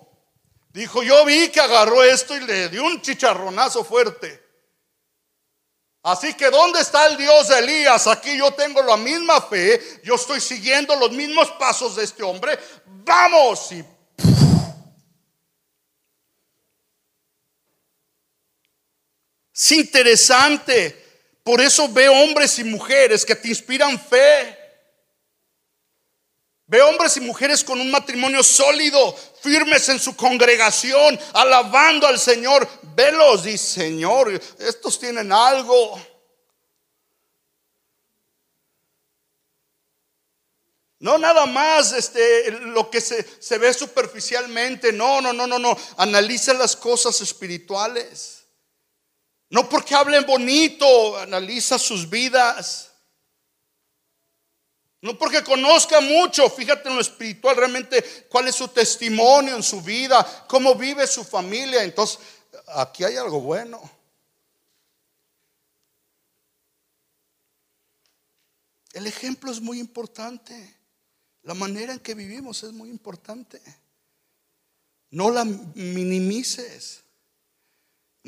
Dijo, 0.79 1.03
yo 1.03 1.25
vi 1.25 1.49
que 1.49 1.59
agarró 1.59 2.05
esto 2.05 2.37
y 2.37 2.41
le 2.41 2.69
dio 2.69 2.85
un 2.85 3.03
chicharronazo 3.03 3.85
fuerte. 3.85 4.41
Así 6.05 6.35
que 6.35 6.51
¿dónde 6.51 6.81
está 6.81 7.09
el 7.09 7.17
Dios 7.17 7.49
de 7.49 7.59
Elías? 7.59 8.07
Aquí 8.07 8.39
yo 8.39 8.53
tengo 8.53 8.81
la 8.83 8.97
misma 8.97 9.41
fe, 9.41 10.01
yo 10.05 10.15
estoy 10.15 10.41
siguiendo 10.41 10.95
los 10.95 11.11
mismos 11.11 11.51
pasos 11.59 11.97
de 11.97 12.05
este 12.05 12.23
hombre. 12.23 12.57
Vamos 12.87 13.73
y 13.73 13.85
Es 19.53 19.73
interesante. 19.73 21.27
Por 21.43 21.61
eso 21.61 21.89
veo 21.89 22.13
hombres 22.13 22.57
y 22.61 22.63
mujeres 22.63 23.25
que 23.25 23.35
te 23.35 23.49
inspiran 23.49 23.99
fe. 23.99 24.58
Ve 26.69 26.83
hombres 26.83 27.17
y 27.17 27.21
mujeres 27.23 27.65
con 27.65 27.81
un 27.81 27.91
matrimonio 27.91 28.43
sólido, 28.43 29.17
firmes 29.43 29.89
en 29.89 29.99
su 29.99 30.15
congregación, 30.15 31.19
alabando 31.33 32.07
al 32.07 32.19
Señor. 32.19 32.69
Velos, 32.95 33.47
y 33.47 33.57
Señor, 33.57 34.39
estos 34.59 34.99
tienen 35.01 35.33
algo. 35.33 35.99
No 41.01 41.17
nada 41.17 41.47
más 41.47 41.93
este, 41.93 42.51
lo 42.51 42.91
que 42.91 43.01
se, 43.01 43.25
se 43.41 43.57
ve 43.57 43.73
superficialmente. 43.73 44.93
No, 44.93 45.23
no, 45.23 45.33
no, 45.33 45.47
no, 45.47 45.59
no. 45.59 45.75
Analiza 45.97 46.53
las 46.53 46.77
cosas 46.77 47.19
espirituales. 47.23 48.45
No 49.49 49.71
porque 49.71 49.95
hablen 49.95 50.27
bonito, 50.27 51.17
analiza 51.17 51.79
sus 51.79 52.11
vidas. 52.11 52.88
No 55.01 55.17
porque 55.17 55.45
conozca 55.45 56.01
mucho, 56.01 56.51
fíjate 56.51 56.89
en 56.89 56.97
lo 56.97 57.01
espiritual 57.01 57.57
realmente 57.57 58.03
cuál 58.29 58.49
es 58.49 58.57
su 58.57 58.69
testimonio 58.69 59.55
en 59.55 59.63
su 59.63 59.81
vida, 59.81 60.47
cómo 60.49 60.75
vive 60.75 61.07
su 61.07 61.23
familia. 61.23 61.85
Entonces, 61.85 62.19
aquí 62.75 63.05
hay 63.05 63.17
algo 63.17 63.41
bueno. 63.41 63.81
El 68.93 69.07
ejemplo 69.07 69.53
es 69.53 69.61
muy 69.61 69.79
importante. 69.79 70.77
La 71.43 71.55
manera 71.55 71.93
en 71.93 72.01
que 72.01 72.15
vivimos 72.15 72.65
es 72.65 72.73
muy 72.73 72.91
importante. 72.91 73.63
No 75.11 75.31
la 75.31 75.45
minimices. 75.45 77.05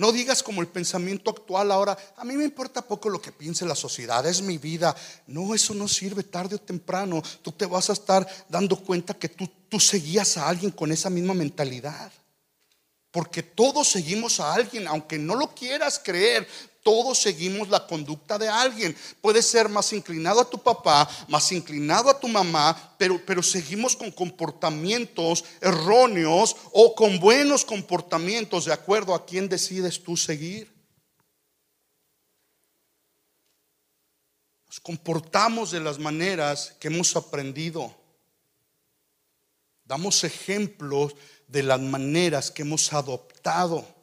No 0.00 0.12
digas 0.12 0.42
como 0.42 0.62
el 0.62 0.66
pensamiento 0.66 1.30
actual 1.30 1.70
ahora, 1.70 1.94
a 2.16 2.24
mí 2.24 2.34
me 2.34 2.44
importa 2.44 2.80
poco 2.80 3.10
lo 3.10 3.20
que 3.20 3.32
piense 3.32 3.66
la 3.66 3.74
sociedad, 3.74 4.24
es 4.24 4.40
mi 4.40 4.56
vida. 4.56 4.96
No, 5.26 5.54
eso 5.54 5.74
no 5.74 5.86
sirve 5.86 6.22
tarde 6.22 6.54
o 6.54 6.58
temprano. 6.58 7.22
Tú 7.42 7.52
te 7.52 7.66
vas 7.66 7.90
a 7.90 7.92
estar 7.92 8.26
dando 8.48 8.76
cuenta 8.76 9.12
que 9.12 9.28
tú, 9.28 9.46
tú 9.68 9.78
seguías 9.78 10.38
a 10.38 10.48
alguien 10.48 10.70
con 10.70 10.90
esa 10.90 11.10
misma 11.10 11.34
mentalidad. 11.34 12.10
Porque 13.10 13.42
todos 13.42 13.88
seguimos 13.88 14.40
a 14.40 14.54
alguien, 14.54 14.88
aunque 14.88 15.18
no 15.18 15.34
lo 15.34 15.54
quieras 15.54 16.00
creer, 16.02 16.48
todos 16.82 17.18
seguimos 17.18 17.68
la 17.68 17.86
conducta 17.86 18.38
de 18.38 18.48
alguien. 18.48 18.96
Puede 19.20 19.42
ser 19.42 19.68
más 19.68 19.92
inclinado 19.92 20.40
a 20.40 20.48
tu 20.48 20.58
papá, 20.58 21.08
más 21.28 21.52
inclinado 21.52 22.08
a 22.08 22.18
tu 22.18 22.26
mamá, 22.26 22.94
pero, 22.96 23.20
pero 23.26 23.42
seguimos 23.42 23.94
con 23.94 24.10
comportamientos 24.10 25.44
erróneos 25.60 26.56
o 26.72 26.94
con 26.94 27.20
buenos 27.20 27.64
comportamientos 27.64 28.64
de 28.64 28.72
acuerdo 28.72 29.14
a 29.14 29.26
quién 29.26 29.48
decides 29.48 30.02
tú 30.02 30.16
seguir. 30.16 30.72
Nos 34.66 34.80
comportamos 34.80 35.72
de 35.72 35.80
las 35.80 35.98
maneras 35.98 36.76
que 36.80 36.88
hemos 36.88 37.14
aprendido. 37.16 37.94
Damos 39.84 40.24
ejemplos 40.24 41.14
de 41.48 41.64
las 41.64 41.80
maneras 41.80 42.50
que 42.50 42.62
hemos 42.62 42.92
adoptado. 42.92 43.99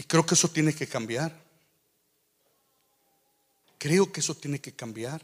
Y 0.00 0.02
creo 0.04 0.24
que 0.24 0.32
eso 0.32 0.48
tiene 0.48 0.72
que 0.74 0.86
cambiar. 0.86 1.30
Creo 3.76 4.10
que 4.10 4.20
eso 4.20 4.34
tiene 4.34 4.58
que 4.58 4.72
cambiar. 4.72 5.20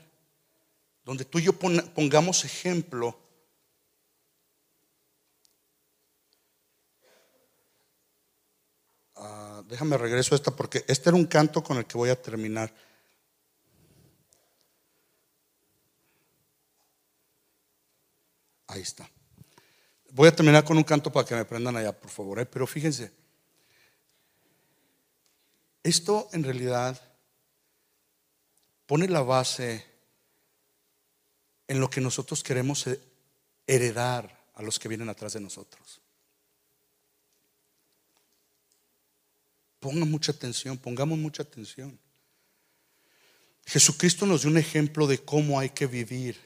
Donde 1.03 1.25
tú 1.25 1.39
y 1.39 1.45
yo 1.45 1.55
pongamos 1.55 2.45
ejemplo. 2.45 3.19
Ah, 9.15 9.63
déjame 9.67 9.97
regreso 9.97 10.35
a 10.35 10.37
esta 10.37 10.51
porque 10.51 10.85
este 10.87 11.09
era 11.09 11.17
un 11.17 11.25
canto 11.25 11.65
con 11.65 11.79
el 11.79 11.87
que 11.87 11.97
voy 11.97 12.11
a 12.11 12.21
terminar. 12.21 12.71
Ahí 18.67 18.83
está. 18.83 19.09
Voy 20.11 20.29
a 20.29 20.37
terminar 20.37 20.65
con 20.65 20.77
un 20.77 20.85
canto 20.85 21.11
para 21.11 21.27
que 21.27 21.35
me 21.35 21.47
prendan 21.47 21.79
allá, 21.79 21.99
por 21.99 22.11
favor. 22.11 22.41
¿eh? 22.41 22.45
Pero 22.45 22.67
fíjense. 22.67 23.26
Esto 25.87 26.29
en 26.33 26.43
realidad 26.43 27.01
pone 28.87 29.07
la 29.07 29.23
base 29.23 29.87
en 31.69 31.79
lo 31.79 31.89
que 31.89 32.01
nosotros 32.01 32.43
queremos 32.43 32.87
heredar 33.69 34.37
a 34.55 34.63
los 34.63 34.81
que 34.81 34.89
vienen 34.89 35.09
atrás 35.09 35.35
de 35.35 35.41
nosotros. 35.41 36.01
Pongan 39.79 40.11
mucha 40.11 40.33
atención, 40.33 40.77
pongamos 40.77 41.19
mucha 41.19 41.45
atención. 41.45 41.97
Jesucristo 43.65 44.27
nos 44.27 44.43
dio 44.43 44.51
un 44.51 44.59
ejemplo 44.59 45.07
de 45.07 45.25
cómo 45.25 45.61
hay 45.61 45.71
que 45.71 45.87
vivir. 45.87 46.37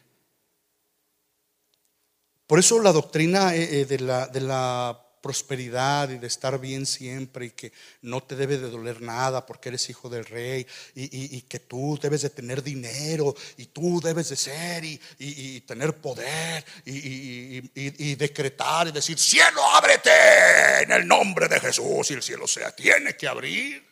Por 2.47 2.59
eso 2.59 2.79
la 2.83 2.93
doctrina 2.93 3.55
eh, 3.55 3.81
eh, 3.81 3.85
de 3.87 4.01
la, 4.01 4.27
de 4.27 4.41
la 4.43 5.10
prosperidad 5.21 6.11
y 6.11 6.19
de 6.19 6.27
estar 6.27 6.59
bien 6.59 6.87
siempre 6.87 7.47
y 7.47 7.51
que 7.51 7.73
no 8.03 8.23
te 8.23 8.37
debe 8.37 8.59
de 8.59 8.71
doler 8.71 9.03
nada 9.03 9.45
porque 9.45 9.69
eres 9.69 9.89
hijo 9.91 10.09
del 10.09 10.25
rey 10.25 10.67
y, 10.95 11.41
que 11.43 11.61
tú 11.61 11.99
debes 12.01 12.23
de 12.23 12.31
tener 12.31 12.63
dinero 12.63 13.35
y 13.57 13.67
tú 13.67 14.01
debes 14.01 14.31
de 14.31 14.37
ser 14.37 14.85
y, 14.85 15.61
tener 15.61 15.97
poder 15.97 16.65
y, 16.85 18.15
decretar 18.17 18.89
y 18.89 18.93
decir, 18.93 19.19
cielo, 19.19 19.63
ábrete 19.75 20.83
en 20.83 20.93
el 20.93 21.07
nombre 21.07 21.49
de 21.49 21.61
Jesús 21.61 22.11
y 22.11 22.15
el 22.15 22.23
cielo 22.23 22.47
sea, 22.47 22.75
tiene 22.75 23.17
que 23.17 23.29
abrir. 23.29 23.85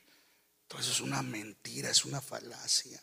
Entonces 0.63 0.95
es 0.95 1.01
una 1.01 1.23
mentira, 1.23 1.91
es 1.91 2.05
una 2.05 2.21
falacia. 2.21 3.01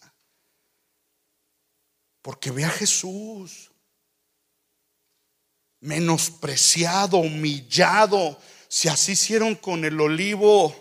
Porque 2.21 2.51
ve 2.51 2.65
a 2.65 2.69
Jesús 2.69 3.71
menospreciado, 5.85 7.17
humillado, 7.17 8.39
si 8.67 8.89
así 8.89 9.11
hicieron 9.11 9.55
con 9.55 9.85
el 9.85 10.01
olivo, 10.01 10.75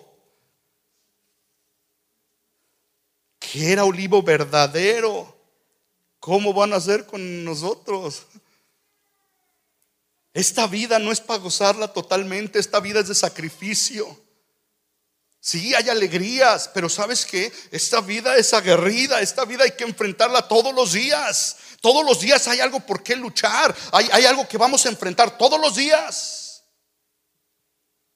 que 3.38 3.70
era 3.70 3.84
olivo 3.84 4.22
verdadero, 4.22 5.36
¿cómo 6.18 6.54
van 6.54 6.72
a 6.72 6.76
hacer 6.76 7.04
con 7.06 7.44
nosotros? 7.44 8.22
Esta 10.32 10.66
vida 10.66 10.98
no 10.98 11.12
es 11.12 11.20
para 11.20 11.38
gozarla 11.38 11.92
totalmente, 11.92 12.58
esta 12.58 12.80
vida 12.80 13.00
es 13.00 13.08
de 13.08 13.14
sacrificio. 13.14 14.18
Sí, 15.46 15.74
hay 15.74 15.90
alegrías, 15.90 16.70
pero 16.72 16.88
sabes 16.88 17.26
que 17.26 17.52
esta 17.70 18.00
vida 18.00 18.34
es 18.38 18.54
aguerrida, 18.54 19.20
esta 19.20 19.44
vida 19.44 19.64
hay 19.64 19.72
que 19.72 19.84
enfrentarla 19.84 20.48
todos 20.48 20.74
los 20.74 20.94
días. 20.94 21.56
Todos 21.82 22.02
los 22.02 22.18
días 22.20 22.48
hay 22.48 22.60
algo 22.60 22.80
por 22.80 23.02
qué 23.02 23.14
luchar, 23.14 23.76
hay, 23.92 24.08
hay 24.10 24.24
algo 24.24 24.48
que 24.48 24.56
vamos 24.56 24.86
a 24.86 24.88
enfrentar 24.88 25.36
todos 25.36 25.60
los 25.60 25.76
días. 25.76 26.64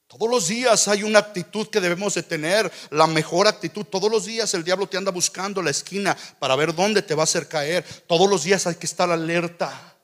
Todos 0.07 0.31
los 0.31 0.49
días 0.49 0.89
hay 0.89 1.03
una 1.03 1.19
actitud 1.19 1.69
que 1.69 1.83
debemos 1.83 2.15
de 2.15 2.23
tener, 2.23 2.73
la 2.89 3.07
mejor 3.07 3.47
actitud. 3.47 3.85
Todos 3.85 4.11
los 4.11 4.25
días 4.25 4.55
el 4.55 4.65
diablo 4.65 4.89
te 4.89 4.97
anda 4.97 5.11
buscando 5.11 5.61
la 5.61 5.69
esquina 5.69 6.17
para 6.39 6.57
ver 6.57 6.75
dónde 6.75 7.03
te 7.03 7.15
va 7.15 7.25
a 7.25 7.25
hacer 7.25 7.47
caer. 7.47 7.85
Todos 8.07 8.31
los 8.31 8.45
días 8.45 8.67
hay 8.67 8.77
que 8.77 8.87
estar 8.87 9.11
alerta. 9.11 9.99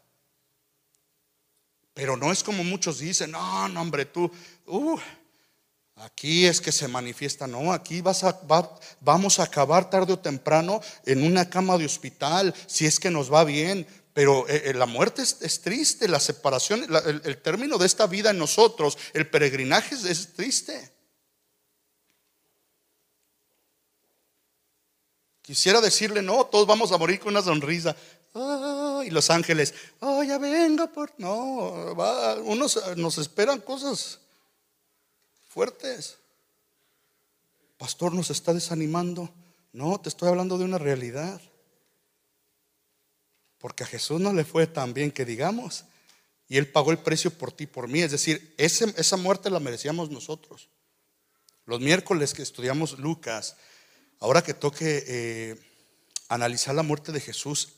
Pero 1.94 2.18
no 2.18 2.30
es 2.30 2.44
como 2.44 2.62
muchos 2.64 2.98
dicen, 2.98 3.30
no, 3.30 3.66
no, 3.70 3.80
hombre, 3.80 4.04
tú, 4.04 4.30
uh, 4.66 5.00
Aquí 5.96 6.46
es 6.46 6.60
que 6.60 6.72
se 6.72 6.88
manifiesta, 6.88 7.46
no, 7.46 7.72
aquí 7.72 8.00
vas 8.00 8.24
a, 8.24 8.40
vamos 9.00 9.38
a 9.38 9.44
acabar 9.44 9.90
tarde 9.90 10.12
o 10.12 10.18
temprano 10.18 10.80
en 11.06 11.22
una 11.22 11.48
cama 11.48 11.78
de 11.78 11.86
hospital, 11.86 12.52
si 12.66 12.84
es 12.84 12.98
que 12.98 13.10
nos 13.10 13.32
va 13.32 13.44
bien, 13.44 13.86
pero 14.12 14.48
eh, 14.48 14.62
eh, 14.66 14.74
la 14.74 14.86
muerte 14.86 15.22
es, 15.22 15.60
triste, 15.60 16.08
la 16.08 16.18
separación, 16.18 16.84
el, 17.24 17.42
término 17.42 17.78
de 17.78 17.86
esta 17.86 18.08
vida 18.08 18.30
en 18.30 18.38
nosotros, 18.38 18.98
el 19.12 19.30
peregrinaje 19.30 19.94
es, 19.94 20.32
triste. 20.32 20.90
Quisiera 25.42 25.80
decirle, 25.80 26.22
no, 26.22 26.46
todos 26.46 26.66
vamos 26.66 26.90
a 26.90 26.98
morir 26.98 27.20
con 27.20 27.28
una 27.28 27.42
sonrisa. 27.42 27.94
y 29.04 29.10
los 29.10 29.30
ángeles, 29.30 29.74
oh, 30.00 30.24
ya 30.24 30.38
venga 30.38 30.88
por... 30.88 31.12
No, 31.18 31.94
unos 32.44 32.96
nos 32.96 33.18
esperan 33.18 33.60
cosas 33.60 34.18
fuertes. 35.54 36.18
Pastor, 37.78 38.12
nos 38.12 38.28
está 38.30 38.52
desanimando. 38.52 39.32
No, 39.72 40.00
te 40.00 40.08
estoy 40.08 40.28
hablando 40.28 40.58
de 40.58 40.64
una 40.64 40.78
realidad. 40.78 41.40
Porque 43.58 43.84
a 43.84 43.86
Jesús 43.86 44.20
no 44.20 44.32
le 44.32 44.44
fue 44.44 44.66
tan 44.66 44.92
bien 44.92 45.12
que 45.12 45.24
digamos. 45.24 45.84
Y 46.48 46.56
Él 46.56 46.66
pagó 46.66 46.90
el 46.90 46.98
precio 46.98 47.30
por 47.30 47.52
ti, 47.52 47.68
por 47.68 47.86
mí. 47.86 48.00
Es 48.00 48.10
decir, 48.10 48.52
esa 48.58 49.16
muerte 49.16 49.48
la 49.48 49.60
merecíamos 49.60 50.10
nosotros. 50.10 50.68
Los 51.66 51.80
miércoles 51.80 52.34
que 52.34 52.42
estudiamos 52.42 52.98
Lucas, 52.98 53.56
ahora 54.18 54.42
que 54.42 54.54
toque 54.54 55.04
eh, 55.06 55.56
analizar 56.28 56.74
la 56.74 56.82
muerte 56.82 57.12
de 57.12 57.20
Jesús, 57.20 57.74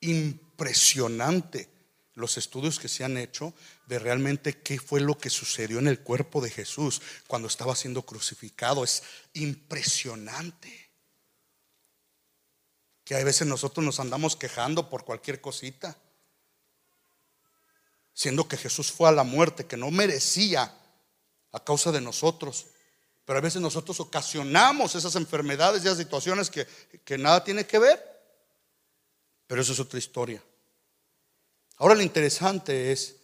impresionante 0.00 1.75
los 2.16 2.38
estudios 2.38 2.80
que 2.80 2.88
se 2.88 3.04
han 3.04 3.18
hecho 3.18 3.52
de 3.86 3.98
realmente 3.98 4.58
qué 4.58 4.80
fue 4.80 5.00
lo 5.00 5.16
que 5.18 5.30
sucedió 5.30 5.78
en 5.78 5.86
el 5.86 6.00
cuerpo 6.00 6.40
de 6.40 6.50
Jesús 6.50 7.00
cuando 7.28 7.46
estaba 7.46 7.76
siendo 7.76 8.02
crucificado. 8.02 8.82
Es 8.82 9.02
impresionante. 9.34 10.90
Que 13.04 13.14
a 13.14 13.22
veces 13.22 13.46
nosotros 13.46 13.84
nos 13.84 14.00
andamos 14.00 14.34
quejando 14.34 14.88
por 14.88 15.04
cualquier 15.04 15.42
cosita. 15.42 15.96
Siendo 18.14 18.48
que 18.48 18.56
Jesús 18.56 18.90
fue 18.90 19.10
a 19.10 19.12
la 19.12 19.22
muerte, 19.22 19.66
que 19.66 19.76
no 19.76 19.90
merecía 19.90 20.74
a 21.52 21.64
causa 21.64 21.92
de 21.92 22.00
nosotros. 22.00 22.66
Pero 23.26 23.38
a 23.38 23.42
veces 23.42 23.60
nosotros 23.60 24.00
ocasionamos 24.00 24.94
esas 24.94 25.16
enfermedades 25.16 25.84
y 25.84 25.86
esas 25.86 25.98
situaciones 25.98 26.48
que, 26.48 26.66
que 27.04 27.18
nada 27.18 27.44
tiene 27.44 27.66
que 27.66 27.78
ver. 27.78 28.02
Pero 29.46 29.60
eso 29.60 29.74
es 29.74 29.80
otra 29.80 29.98
historia. 29.98 30.42
Ahora 31.76 31.94
lo 31.94 32.02
interesante 32.02 32.92
es 32.92 33.16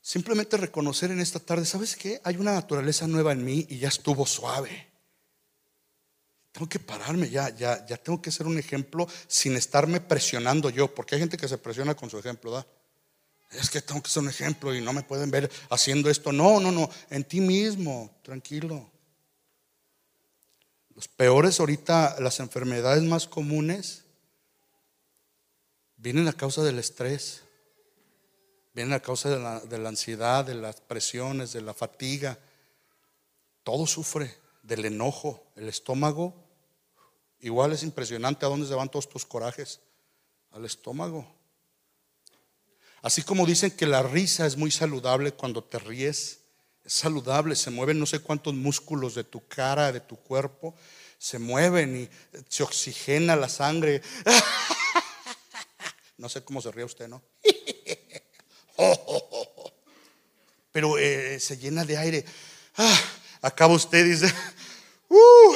simplemente 0.00 0.56
reconocer 0.56 1.10
en 1.10 1.20
esta 1.20 1.40
tarde, 1.40 1.64
¿sabes 1.64 1.96
qué? 1.96 2.20
Hay 2.24 2.36
una 2.36 2.52
naturaleza 2.52 3.06
nueva 3.06 3.32
en 3.32 3.44
mí 3.44 3.66
y 3.68 3.78
ya 3.78 3.88
estuvo 3.88 4.26
suave. 4.26 4.92
Tengo 6.52 6.68
que 6.68 6.78
pararme 6.78 7.28
ya, 7.28 7.48
ya, 7.48 7.84
ya 7.86 7.96
tengo 7.96 8.22
que 8.22 8.30
ser 8.30 8.46
un 8.46 8.58
ejemplo 8.58 9.08
sin 9.26 9.56
estarme 9.56 10.00
presionando 10.00 10.70
yo, 10.70 10.94
porque 10.94 11.16
hay 11.16 11.22
gente 11.22 11.36
que 11.36 11.48
se 11.48 11.58
presiona 11.58 11.96
con 11.96 12.08
su 12.10 12.18
ejemplo, 12.18 12.52
¿da? 12.52 12.66
Es 13.50 13.70
que 13.70 13.80
tengo 13.80 14.02
que 14.02 14.10
ser 14.10 14.22
un 14.22 14.28
ejemplo 14.28 14.74
y 14.74 14.80
no 14.80 14.92
me 14.92 15.02
pueden 15.02 15.30
ver 15.30 15.50
haciendo 15.70 16.10
esto. 16.10 16.32
No, 16.32 16.60
no, 16.60 16.70
no, 16.70 16.88
en 17.10 17.24
ti 17.24 17.40
mismo, 17.40 18.16
tranquilo. 18.22 18.90
Los 20.94 21.08
peores 21.08 21.58
ahorita, 21.58 22.20
las 22.20 22.38
enfermedades 22.38 23.02
más 23.02 23.26
comunes 23.26 24.03
vienen 26.04 26.28
a 26.28 26.34
causa 26.34 26.62
del 26.62 26.78
estrés, 26.78 27.40
vienen 28.74 28.92
a 28.92 29.00
causa 29.00 29.30
de 29.30 29.78
la, 29.78 29.88
ansiedad, 29.88 30.44
de 30.44 30.54
las 30.54 30.82
presiones, 30.82 31.54
de 31.54 31.62
la 31.62 31.72
fatiga. 31.72 32.38
Todo 33.62 33.86
sufre 33.86 34.36
del 34.62 34.84
enojo, 34.84 35.42
el 35.56 35.66
estómago. 35.66 36.34
Igual 37.40 37.72
es 37.72 37.82
impresionante 37.82 38.44
a 38.44 38.50
dónde 38.50 38.68
se 38.68 38.74
van 38.74 38.90
todos 38.90 39.08
tus 39.08 39.24
corajes, 39.24 39.80
al 40.50 40.66
estómago. 40.66 41.26
Así 43.00 43.22
como 43.22 43.46
dicen 43.46 43.70
que 43.70 43.86
la 43.86 44.02
risa 44.02 44.44
es 44.44 44.58
muy 44.58 44.70
saludable 44.70 45.32
cuando 45.32 45.64
te 45.64 45.78
ríes, 45.78 46.40
es 46.84 46.92
saludable, 46.92 47.56
se 47.56 47.70
mueven 47.70 47.98
no 47.98 48.04
sé 48.04 48.18
cuántos 48.18 48.52
músculos 48.52 49.14
de 49.14 49.24
tu 49.24 49.48
cara, 49.48 49.90
de 49.90 50.00
tu 50.00 50.16
cuerpo, 50.16 50.74
se 51.16 51.38
mueven 51.38 51.96
y 51.96 52.40
se 52.50 52.62
oxigena 52.62 53.36
la 53.36 53.48
sangre. 53.48 54.02
No 56.16 56.28
sé 56.28 56.44
cómo 56.44 56.60
se 56.60 56.70
ríe 56.70 56.84
usted, 56.84 57.08
¿no? 57.08 57.22
Pero 60.72 60.98
eh, 60.98 61.38
se 61.40 61.56
llena 61.56 61.84
de 61.84 61.96
aire. 61.96 62.24
Ah, 62.76 63.00
acaba 63.42 63.74
usted 63.74 64.04
dice, 64.04 64.32
uh". 65.08 65.54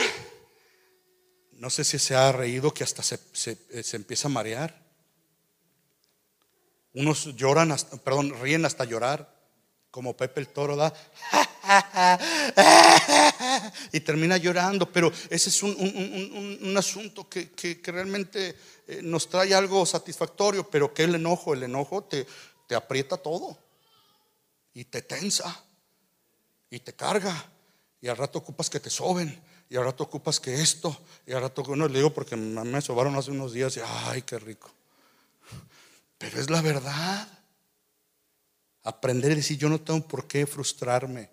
no 1.52 1.70
sé 1.70 1.84
si 1.84 1.98
se 1.98 2.14
ha 2.14 2.30
reído 2.30 2.72
que 2.72 2.84
hasta 2.84 3.02
se, 3.02 3.18
eh, 3.70 3.82
empieza 3.92 4.28
a 4.28 4.30
marear. 4.30 4.86
Unos 6.94 7.36
lloran, 7.36 7.74
perdón, 8.04 8.34
ríen 8.40 8.64
hasta 8.64 8.84
llorar, 8.84 9.34
como 9.90 10.16
Pepe 10.16 10.40
el 10.40 10.48
Toro 10.48 10.76
da. 10.76 10.92
y 13.92 14.00
termina 14.00 14.36
llorando, 14.36 14.90
pero 14.90 15.12
ese 15.30 15.50
es 15.50 15.62
un, 15.62 16.74
asunto 16.76 17.28
que, 17.28 17.80
realmente 17.84 18.56
eh, 18.86 19.00
nos 19.02 19.28
trae 19.28 19.54
algo 19.54 19.84
satisfactorio, 19.84 20.68
pero 20.68 20.94
que 20.94 21.04
el 21.04 21.14
enojo, 21.14 21.54
el 21.54 21.62
enojo 21.62 22.04
te, 22.04 22.26
te 22.66 22.74
aprieta 22.74 23.16
todo 23.16 23.56
y 24.74 24.84
te 24.84 25.02
tensa 25.02 25.64
y 26.70 26.80
te 26.80 26.94
carga 26.94 27.50
y 28.00 28.08
al 28.08 28.16
rato 28.16 28.38
ocupas 28.38 28.70
que 28.70 28.80
te 28.80 28.90
soben 28.90 29.40
y 29.70 29.76
al 29.76 29.84
rato 29.84 30.04
ocupas 30.04 30.40
que 30.40 30.54
esto 30.54 30.96
y 31.26 31.32
al 31.32 31.42
rato, 31.42 31.62
no 31.76 31.88
le 31.88 31.98
digo 31.98 32.12
porque 32.12 32.36
me 32.36 32.80
sobaron 32.80 33.16
hace 33.16 33.30
unos 33.30 33.52
días 33.52 33.76
y 33.76 33.80
ay, 33.84 34.22
qué 34.22 34.38
rico. 34.38 34.70
Pero 36.16 36.40
es 36.40 36.50
la 36.50 36.62
verdad. 36.62 37.28
Aprender 38.82 39.32
a 39.32 39.36
decir, 39.36 39.58
yo 39.58 39.68
no 39.68 39.80
tengo 39.80 40.06
por 40.06 40.26
qué 40.26 40.46
frustrarme. 40.46 41.30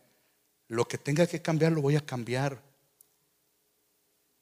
Lo 0.68 0.88
que 0.88 0.98
tenga 0.98 1.28
que 1.28 1.42
cambiar 1.42 1.72
lo 1.72 1.82
voy 1.82 1.96
a 1.96 2.06
cambiar. 2.06 2.62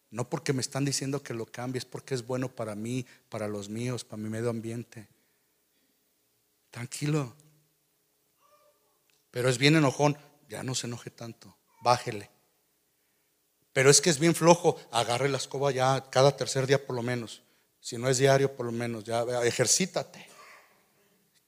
No 0.09 0.29
porque 0.29 0.53
me 0.53 0.61
están 0.61 0.85
diciendo 0.85 1.23
que 1.23 1.33
lo 1.33 1.45
cambie, 1.45 1.79
es 1.79 1.85
porque 1.85 2.13
es 2.13 2.25
bueno 2.25 2.49
para 2.49 2.75
mí, 2.75 3.05
para 3.29 3.47
los 3.47 3.69
míos, 3.69 4.03
para 4.03 4.21
mi 4.21 4.29
medio 4.29 4.49
ambiente. 4.49 5.07
Tranquilo. 6.69 7.33
Pero 9.31 9.49
es 9.49 9.57
bien 9.57 9.75
enojón, 9.75 10.17
ya 10.47 10.63
no 10.63 10.75
se 10.75 10.87
enoje 10.87 11.09
tanto, 11.09 11.57
bájele. 11.81 12.29
Pero 13.73 13.89
es 13.89 14.01
que 14.01 14.11
es 14.11 14.19
bien 14.19 14.35
flojo, 14.35 14.79
agarre 14.91 15.29
la 15.29 15.37
escoba 15.37 15.71
ya 15.71 16.09
cada 16.11 16.37
tercer 16.37 16.67
día 16.67 16.85
por 16.85 16.95
lo 16.95 17.01
menos. 17.01 17.41
Si 17.79 17.97
no 17.97 18.07
es 18.07 18.19
diario, 18.19 18.55
por 18.55 18.67
lo 18.67 18.71
menos, 18.71 19.03
ya 19.03 19.23
ejercítate. 19.43 20.32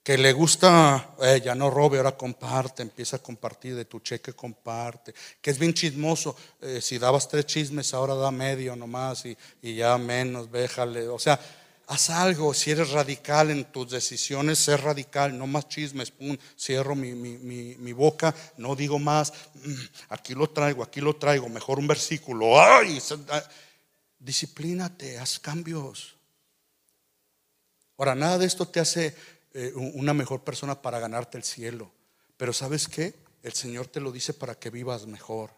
Que 0.05 0.19
le 0.19 0.33
gusta, 0.33 1.15
eh, 1.19 1.41
ya 1.43 1.55
no 1.55 1.71
robe, 1.71 1.97
ahora 1.97 2.15
comparte, 2.15 2.83
empieza 2.83 3.15
a 3.15 3.23
compartir 3.23 3.75
de 3.75 3.85
tu 3.85 4.01
cheque, 4.01 4.33
comparte, 4.33 5.15
que 5.41 5.49
es 5.49 5.57
bien 5.57 5.73
chismoso, 5.73 6.35
eh, 6.61 6.79
si 6.79 6.99
dabas 6.99 7.27
tres 7.27 7.47
chismes, 7.47 7.91
ahora 7.91 8.13
da 8.13 8.29
medio 8.29 8.75
nomás 8.75 9.25
y, 9.25 9.35
y 9.63 9.73
ya 9.73 9.97
menos, 9.97 10.51
déjale, 10.51 11.07
o 11.07 11.17
sea, 11.17 11.39
haz 11.87 12.11
algo, 12.11 12.53
si 12.53 12.69
eres 12.69 12.91
radical 12.91 13.49
en 13.49 13.65
tus 13.65 13.89
decisiones, 13.89 14.59
sé 14.59 14.77
radical, 14.77 15.35
no 15.35 15.47
más 15.47 15.67
chismes, 15.69 16.11
pum, 16.11 16.37
cierro 16.55 16.93
mi, 16.93 17.13
mi, 17.13 17.39
mi, 17.39 17.75
mi 17.77 17.91
boca, 17.91 18.35
no 18.57 18.75
digo 18.75 18.99
más, 18.99 19.33
mm, 19.55 19.73
aquí 20.09 20.35
lo 20.35 20.47
traigo, 20.51 20.83
aquí 20.83 21.01
lo 21.01 21.15
traigo, 21.15 21.49
mejor 21.49 21.79
un 21.79 21.87
versículo, 21.87 22.61
ay, 22.61 23.01
ah, 23.31 23.43
disciplínate, 24.19 25.17
haz 25.17 25.39
cambios. 25.39 26.15
Ahora, 27.97 28.13
nada 28.13 28.37
de 28.37 28.45
esto 28.45 28.67
te 28.67 28.81
hace 28.81 29.15
eh, 29.57 29.71
una 29.73 30.13
mejor 30.13 30.43
persona 30.43 30.81
para 30.81 30.99
ganarte 30.99 31.37
el 31.37 31.45
cielo. 31.45 31.89
Pero 32.35 32.51
¿sabes 32.51 32.89
qué? 32.89 33.15
El 33.41 33.53
Señor 33.53 33.87
te 33.87 34.01
lo 34.01 34.11
dice 34.11 34.33
para 34.33 34.59
que 34.59 34.69
vivas 34.69 35.07
mejor. 35.07 35.51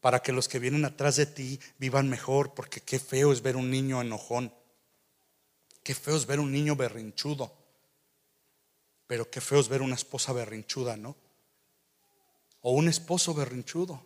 Para 0.00 0.20
que 0.20 0.30
los 0.30 0.46
que 0.46 0.60
vienen 0.60 0.84
atrás 0.84 1.16
de 1.16 1.26
ti 1.26 1.58
vivan 1.76 2.08
mejor. 2.08 2.54
Porque 2.54 2.80
qué 2.80 3.00
feo 3.00 3.32
es 3.32 3.42
ver 3.42 3.56
un 3.56 3.68
niño 3.68 4.00
enojón. 4.00 4.54
Qué 5.82 5.92
feo 5.92 6.14
es 6.14 6.24
ver 6.24 6.38
un 6.38 6.52
niño 6.52 6.76
berrinchudo. 6.76 7.52
Pero 9.08 9.28
qué 9.28 9.40
feo 9.40 9.58
es 9.58 9.68
ver 9.68 9.82
una 9.82 9.96
esposa 9.96 10.32
berrinchuda, 10.32 10.96
¿no? 10.96 11.16
O 12.60 12.74
un 12.74 12.86
esposo 12.86 13.34
berrinchudo. 13.34 14.00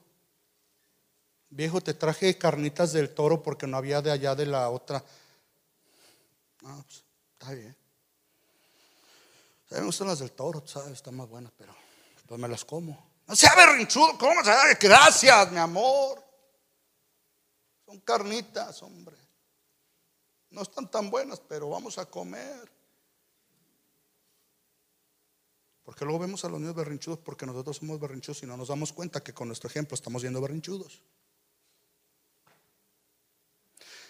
Viejo, 1.51 1.83
te 1.83 1.93
traje 1.93 2.39
carnitas 2.39 2.95
del 2.95 3.11
toro 3.11 3.43
porque 3.43 3.67
no 3.67 3.77
había 3.77 4.01
de 4.01 4.13
allá 4.13 4.35
de 4.35 4.47
la 4.47 4.71
otra. 4.71 5.05
No, 6.63 6.83
pues, 6.85 7.05
está 7.39 7.53
bien. 7.53 7.82
A 9.73 9.77
mí 9.77 9.81
me 9.81 9.87
gustan 9.87 10.09
las 10.09 10.19
del 10.19 10.33
toro, 10.33 10.63
¿sabes? 10.67 10.93
Están 10.93 11.17
más 11.17 11.29
buenas, 11.29 11.51
pero 11.57 11.75
pues 12.27 12.39
me 12.39 12.47
las 12.47 12.63
como. 12.63 13.13
No 13.27 13.35
sea 13.35 13.55
berrinchudo, 13.55 14.19
¿cómo 14.19 14.45
se 14.45 14.53
Gracias, 14.79 15.51
mi 15.51 15.59
amor. 15.59 16.23
Son 17.87 17.99
carnitas, 18.01 18.83
hombre. 18.83 19.17
No 20.51 20.61
están 20.61 20.91
tan 20.91 21.09
buenas, 21.09 21.41
pero 21.41 21.71
vamos 21.71 21.97
a 21.97 22.05
comer. 22.05 22.71
Porque 25.83 26.05
luego 26.05 26.21
vemos 26.21 26.45
a 26.45 26.51
los 26.51 26.61
niños 26.61 26.75
berrinchudos 26.75 27.19
porque 27.21 27.47
nosotros 27.47 27.79
somos 27.79 27.99
berrinchudos 27.99 28.43
y 28.43 28.47
no 28.47 28.59
nos 28.59 28.69
damos 28.69 28.93
cuenta 28.93 29.23
que 29.23 29.33
con 29.33 29.49
nuestro 29.49 29.71
ejemplo 29.71 29.95
estamos 29.95 30.21
viendo 30.21 30.41
berrinchudos. 30.41 31.01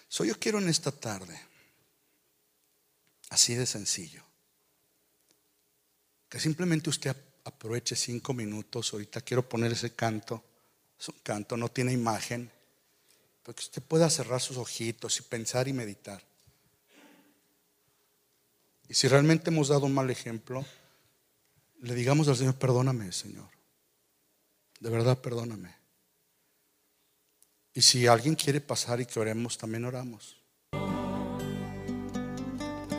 So 0.09 0.25
yo 0.25 0.37
quiero 0.37 0.59
en 0.59 0.67
esta 0.67 0.91
tarde, 0.91 1.39
así 3.29 3.55
de 3.55 3.65
sencillo, 3.65 4.23
que 6.33 6.39
simplemente 6.39 6.89
usted 6.89 7.15
aproveche 7.43 7.95
cinco 7.95 8.33
minutos. 8.33 8.91
Ahorita 8.91 9.21
quiero 9.21 9.47
poner 9.47 9.71
ese 9.71 9.93
canto. 9.93 10.43
Es 10.99 11.07
un 11.09 11.19
canto, 11.21 11.55
no 11.55 11.69
tiene 11.69 11.93
imagen. 11.93 12.49
Pero 13.43 13.55
que 13.55 13.61
usted 13.61 13.83
pueda 13.83 14.09
cerrar 14.09 14.41
sus 14.41 14.57
ojitos 14.57 15.19
y 15.19 15.21
pensar 15.21 15.67
y 15.67 15.73
meditar. 15.73 16.23
Y 18.89 18.95
si 18.95 19.07
realmente 19.07 19.51
hemos 19.51 19.67
dado 19.67 19.85
un 19.85 19.93
mal 19.93 20.09
ejemplo, 20.09 20.65
le 21.81 21.93
digamos 21.93 22.27
al 22.27 22.35
Señor, 22.35 22.55
perdóname, 22.55 23.11
Señor. 23.11 23.51
De 24.79 24.89
verdad, 24.89 25.19
perdóname. 25.19 25.75
Y 27.75 27.83
si 27.83 28.07
alguien 28.07 28.33
quiere 28.33 28.59
pasar 28.59 28.99
y 28.99 29.05
que 29.05 29.19
oremos, 29.19 29.55
también 29.55 29.85
oramos. 29.85 30.41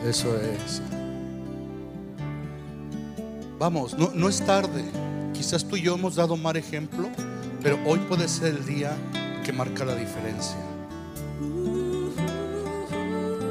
Eso 0.05 0.39
es. 0.39 0.81
Vamos, 3.57 3.95
no, 3.97 4.27
es 4.27 4.45
tarde. 4.45 4.83
Quizás 5.33 5.65
tú 5.65 5.77
y 5.77 5.81
yo 5.81 5.95
hemos 5.95 6.15
dado 6.15 6.35
mal 6.35 6.57
ejemplo, 6.57 7.09
pero 7.63 7.79
hoy 7.85 7.99
puede 7.99 8.27
ser 8.27 8.55
el 8.55 8.65
día 8.65 8.97
que 9.45 9.53
marca 9.53 9.85
la 9.85 9.95
diferencia. 9.95 10.57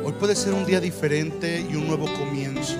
Hoy 0.04 0.12
puede 0.12 0.36
ser 0.36 0.52
un 0.52 0.66
día 0.66 0.80
diferente 0.80 1.66
y 1.70 1.74
un 1.74 1.86
nuevo 1.86 2.06
comienzo. 2.12 2.76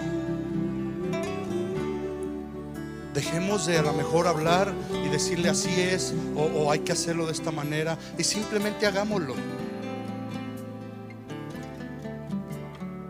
Dejemos 3.14 3.66
de 3.66 3.78
a 3.78 3.82
lo 3.82 3.94
mejor 3.94 4.26
hablar 4.26 4.74
y 5.04 5.08
decirle 5.08 5.48
así 5.48 5.70
es 5.80 6.12
o, 6.36 6.42
o 6.42 6.70
hay 6.70 6.80
que 6.80 6.92
hacerlo 6.92 7.24
de 7.24 7.32
esta 7.32 7.50
manera 7.50 7.96
y 8.18 8.24
simplemente 8.24 8.86
hagámoslo. 8.86 9.34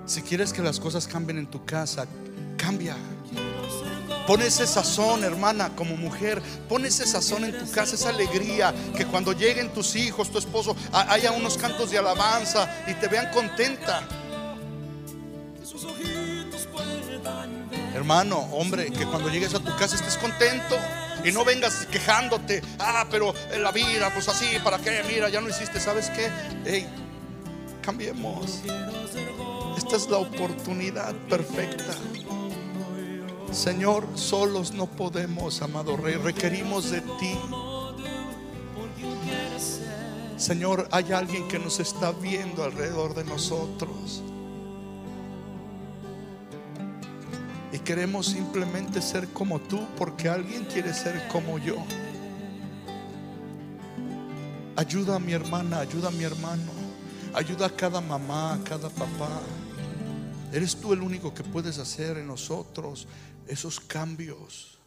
Si 0.07 0.23
quieres 0.23 0.53
que 0.53 0.63
las 0.63 0.79
cosas 0.79 1.09
cambien 1.09 1.39
en 1.39 1.47
tu 1.47 1.65
casa, 1.65 2.07
cambia. 2.57 2.95
Pon 4.27 4.41
ese 4.41 4.67
sazón, 4.67 5.23
hermana, 5.23 5.71
como 5.77 5.97
mujer. 5.97 6.43
Pon 6.69 6.87
ese 6.87 7.07
sazón 7.07 7.45
en 7.45 7.59
tu 7.59 7.71
casa, 7.71 7.95
esa 7.95 8.09
alegría. 8.09 8.75
Que 8.97 9.07
cuando 9.07 9.33
lleguen 9.33 9.73
tus 9.73 9.97
hijos, 9.97 10.31
tu 10.31 10.39
esposo, 10.39 10.75
haya 10.93 11.33
unos 11.33 11.59
cantos 11.59 11.91
de 11.91 11.99
alabanza 11.99 12.69
y 12.87 12.95
te 12.95 13.09
vean 13.09 13.31
contenta. 13.33 14.07
Hermano, 17.95 18.39
hombre, 18.53 18.91
que 18.91 19.07
cuando 19.07 19.29
llegues 19.29 19.55
a 19.55 19.61
tu 19.61 19.77
casa 19.77 19.97
estés 19.97 20.17
contento. 20.17 20.77
Y 21.23 21.33
no 21.33 21.45
vengas 21.45 21.87
quejándote. 21.87 22.63
Ah, 22.79 23.07
pero 23.11 23.35
la 23.59 23.73
vida, 23.73 24.11
pues 24.13 24.29
así, 24.29 24.59
¿para 24.63 24.79
qué? 24.79 25.03
Mira, 25.07 25.29
ya 25.29 25.41
no 25.41 25.49
hiciste. 25.49 25.81
¿Sabes 25.81 26.11
qué? 26.11 26.31
Hey, 26.65 26.87
cambiemos. 27.83 28.61
Esta 29.77 29.97
es 29.97 30.09
la 30.09 30.19
oportunidad 30.19 31.15
perfecta. 31.29 31.95
Señor, 33.55 34.09
solos 34.17 34.75
no 34.75 34.87
podemos, 34.87 35.63
amado 35.63 35.97
Rey, 35.97 36.17
requerimos 36.17 36.91
de 36.91 37.01
ti. 37.01 37.39
Señor, 40.37 40.89
hay 40.91 41.13
alguien 41.13 41.47
que 41.47 41.61
nos 41.61 41.79
está 41.79 42.11
viendo 42.11 42.65
alrededor 42.65 43.15
de 43.15 43.23
nosotros. 43.23 44.25
Y 47.73 47.79
queremos 47.79 48.27
simplemente 48.27 49.01
ser 49.01 49.29
como 49.29 49.61
tú 49.61 49.87
porque 49.97 50.29
alguien 50.29 50.65
quiere 50.65 50.93
ser 50.93 51.29
como 51.29 51.59
yo. 51.59 51.77
Ayuda 54.75 55.15
a 55.15 55.19
mi 55.21 55.33
hermana, 55.33 55.79
ayuda 55.79 56.09
a 56.09 56.11
mi 56.11 56.25
hermano, 56.25 56.73
ayuda 57.33 57.67
a 57.67 57.71
cada 57.71 58.01
mamá, 58.01 58.55
a 58.55 58.65
cada 58.65 58.91
papá. 58.91 59.31
Eres 60.53 60.77
tú 60.77 60.93
el 60.93 61.03
único 61.03 61.33
que 61.33 61.45
puedes 61.45 61.79
hacer 61.79 62.19
en 62.19 62.27
nosotros 62.27 63.07
esos 63.49 63.81
cambios. 63.81 64.79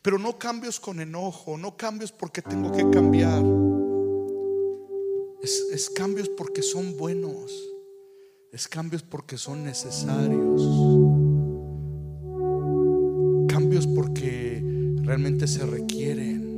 Pero 0.00 0.18
no 0.18 0.38
cambios 0.38 0.80
con 0.80 1.00
enojo, 1.00 1.56
no 1.56 1.76
cambios 1.76 2.12
porque 2.12 2.42
tengo 2.42 2.72
que 2.72 2.88
cambiar. 2.90 3.42
Es, 5.42 5.90
cambios 5.90 6.28
porque 6.28 6.62
son 6.62 6.96
buenos. 6.96 7.52
Es 8.52 8.68
cambios 8.68 9.02
porque 9.02 9.36
son 9.38 9.64
necesarios. 9.64 10.62
Cambios 13.48 13.86
porque 13.88 14.62
realmente 15.02 15.46
se 15.46 15.66
requieren. 15.66 16.52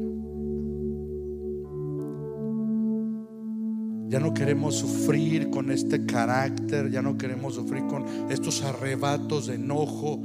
Ya 4.09 4.20
no 4.20 4.34
queremos 4.34 4.76
sufrir 4.76 5.50
con 5.50 5.70
este 5.70 6.05
carácter, 6.05 6.90
ya 6.90 7.02
no 7.02 7.16
queremos 7.16 7.55
sufrir 7.55 7.86
con 7.86 8.05
estos 8.30 8.62
arrebatos 8.62 9.46
de 9.46 9.55
enojo, 9.55 10.20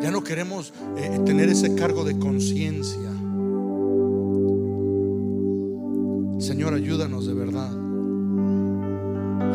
ya 0.00 0.10
no 0.10 0.22
queremos 0.22 0.72
eh, 0.96 1.20
tener 1.24 1.48
ese 1.48 1.74
cargo 1.74 2.04
de 2.04 2.18
conciencia. 2.18 3.10
Señor, 6.38 6.74
ayúdanos 6.74 7.26
de 7.26 7.34
verdad. 7.34 7.70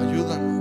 Ayúdanos. 0.07 0.60